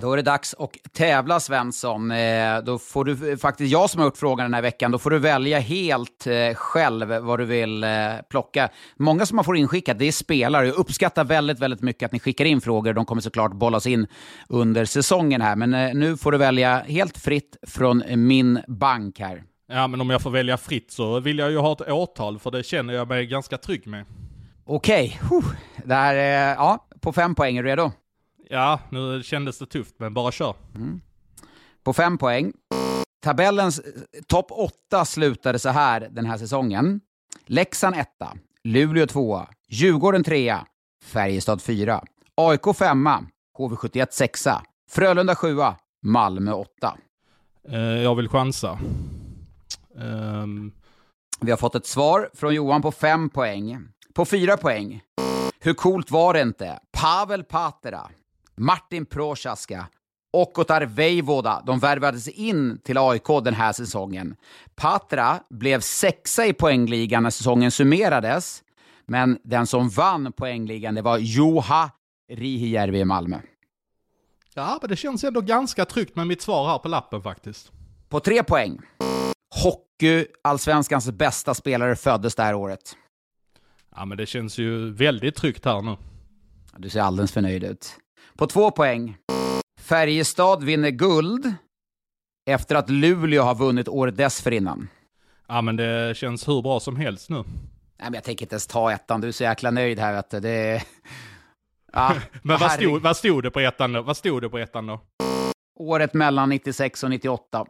[0.00, 2.10] Då är det dags att tävla Svensson.
[2.10, 5.10] Eh, då får du, faktiskt jag som har gjort frågan den här veckan, då får
[5.10, 7.90] du välja helt eh, själv vad du vill eh,
[8.30, 8.68] plocka.
[8.96, 10.66] Många som man får inskickat, det är spelare.
[10.66, 12.92] Jag uppskattar väldigt, väldigt mycket att ni skickar in frågor.
[12.92, 14.06] De kommer såklart bollas in
[14.48, 15.56] under säsongen här.
[15.56, 19.42] Men nu får du välja helt fritt från min bank här.
[19.68, 22.50] Ja, men om jag får välja fritt så vill jag ju ha ett årtal, för
[22.50, 24.04] det känner jag mig ganska trygg med.
[24.64, 25.50] Okej, okay.
[25.84, 27.56] det här är, ja, på fem poäng.
[27.56, 27.92] Är du redo?
[28.50, 30.54] Ja, nu kändes det tufft, men bara kör.
[30.74, 31.00] Mm.
[31.84, 32.52] På fem poäng.
[33.22, 33.84] Tabellens eh,
[34.26, 37.00] topp åtta slutade så här den här säsongen.
[37.46, 40.66] Leksand etta, Luleå tvåa, Djurgården trea,
[41.04, 42.02] Färjestad fyra,
[42.34, 43.24] AIK femma,
[43.58, 46.96] HV71 sexa, Frölunda sjua, Malmö åtta.
[47.68, 48.78] Uh, jag vill chansa.
[49.94, 50.72] Um...
[51.40, 53.78] Vi har fått ett svar från Johan på fem poäng.
[54.14, 55.00] På fyra poäng.
[55.60, 56.78] Hur coolt var det inte?
[56.92, 58.10] Pavel Patera,
[58.56, 59.86] Martin Prochaska
[60.32, 64.36] och Otar Vejvoda, de värvades in till AIK den här säsongen.
[64.74, 68.62] Patra blev sexa i poängligan när säsongen summerades,
[69.06, 71.90] men den som vann poängligan det var Juha
[72.32, 73.40] Rihijärvi i Malmö.
[74.54, 77.72] Ja, men det känns ändå ganska tryggt med mitt svar här på lappen faktiskt.
[78.08, 78.80] På tre poäng.
[79.64, 82.96] Hockey-allsvenskans bästa spelare föddes det här året.
[83.96, 85.96] Ja, men det känns ju väldigt tryggt här nu.
[86.76, 87.96] Du ser alldeles för nöjd ut.
[88.36, 89.16] På två poäng.
[89.80, 91.54] Färjestad vinner guld
[92.50, 94.88] efter att Luleå har vunnit året dessförinnan.
[95.48, 97.36] Ja, men det känns hur bra som helst nu.
[97.36, 97.44] Nej,
[97.98, 99.20] men jag tänker inte ens ta ettan.
[99.20, 100.40] Du är så jäkla nöjd här, vet du.
[100.40, 100.82] Det.
[101.92, 104.02] Ja, men vad stod, vad stod det på ettan då?
[104.02, 105.00] Vad stod det på ettan då?
[105.78, 107.66] Året mellan 96 och 98.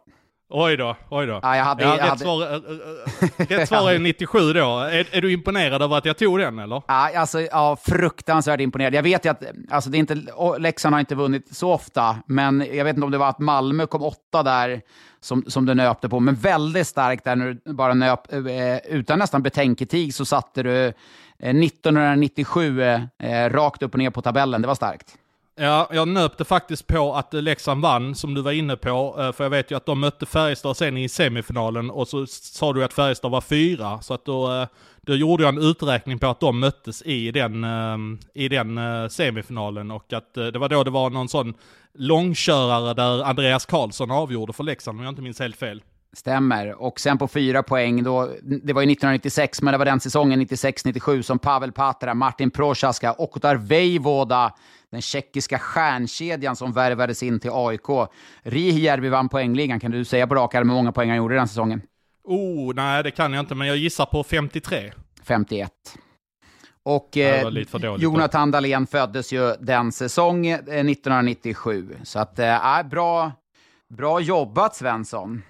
[0.49, 1.39] Oj då, oj då.
[1.43, 2.19] Ja, jag hade, ja, jag rätt, hade...
[2.19, 4.79] Svar, rätt svar är 97 då.
[4.79, 6.83] Är, är, du imponerad över att jag tog den eller?
[6.87, 8.93] Ja, alltså, ja, fruktansvärt imponerad.
[8.93, 10.17] Jag vet ju att alltså, det är inte,
[10.59, 13.87] Leksand har inte vunnit så ofta, men jag vet inte om det var att Malmö
[13.87, 14.81] kom åtta där
[15.19, 19.19] som, som du nöpte på, men väldigt starkt där när du bara nöp, eh, utan
[19.19, 20.85] nästan betänketid så satte du
[21.39, 24.61] eh, 1997 eh, rakt upp och ner på tabellen.
[24.61, 25.17] Det var starkt.
[25.59, 29.15] Ja, jag nöpte faktiskt på att eh, Leksand vann, som du var inne på.
[29.19, 32.73] Eh, för jag vet ju att de mötte Färjestad sen i semifinalen och så sa
[32.73, 34.01] du att Färjestad var fyra.
[34.01, 34.67] Så att då, eh,
[35.01, 37.65] då gjorde jag en uträkning på att de möttes i den,
[38.33, 38.79] i den
[39.09, 39.91] semifinalen.
[39.91, 41.53] Och att det var då det var någon sån
[41.93, 45.81] långkörare där Andreas Karlsson avgjorde för Leksand, om jag inte minns helt fel.
[46.17, 46.81] Stämmer.
[46.81, 50.41] Och sen på fyra poäng, då, det var ju 1996, men det var den säsongen
[50.41, 54.53] 96-97 som Pavel Patra, Martin Prochaska och Otar Vejvoda
[54.91, 58.09] den tjeckiska stjärnkedjan som värvades in till AIK.
[58.41, 59.79] Rihijärvi vann poängligan.
[59.79, 61.81] Kan du säga på rak arm hur många poäng han gjorde den säsongen?
[62.23, 64.93] Oh, nej det kan jag inte, men jag gissar på 53.
[65.23, 65.71] 51.
[66.83, 67.47] Och eh,
[67.97, 71.95] Jonathan Dahlén föddes ju den säsongen, eh, 1997.
[72.03, 73.31] Så att, eh, bra,
[73.89, 75.43] bra jobbat Svensson.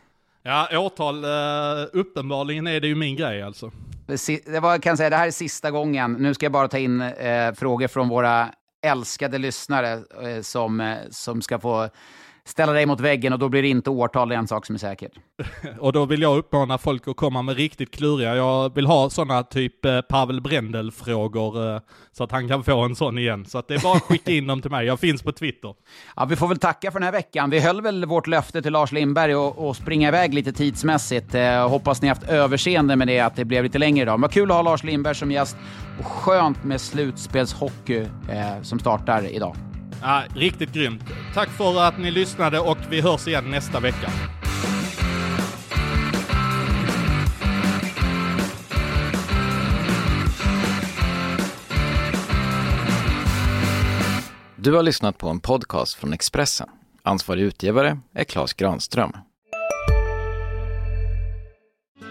[0.48, 3.72] Ja, årtal, uh, eh, uppenbarligen är det ju min grej alltså.
[4.45, 6.14] Det, var, kan säga, det här är sista gången.
[6.14, 8.49] Nu ska jag bara ta in eh, frågor från våra
[8.86, 11.90] älskade lyssnare eh, som, eh, som ska få
[12.48, 14.76] ställa dig mot väggen och då blir det inte årtal, det är en sak som
[14.76, 15.10] är säker.
[15.80, 19.44] och då vill jag uppmana folk att komma med riktigt kluriga, jag vill ha sådana
[19.44, 23.45] typ eh, Pavel Brendel-frågor eh, så att han kan få en sån igen.
[23.45, 25.74] Så att det är bara att skicka in dem till mig, jag finns på Twitter.
[26.15, 27.49] Ja, vi får väl tacka för den här veckan.
[27.49, 31.36] Vi höll väl vårt löfte till Lars Lindberg och, och springa iväg lite tidsmässigt.
[31.36, 34.19] Eh, hoppas ni haft överseende med det, att det blev lite längre idag.
[34.19, 35.57] Men kul att ha Lars Lindberg som gäst
[35.99, 37.99] och skönt med slutspelshockey
[38.30, 39.56] eh, som startar idag.
[40.02, 41.03] Ja, riktigt grymt.
[41.34, 44.11] Tack för att ni lyssnade och vi hörs igen nästa vecka.
[54.56, 56.69] Du har lyssnat på en podcast från Expressen.
[57.03, 59.11] Ansvarig utgivare är Klas Granström.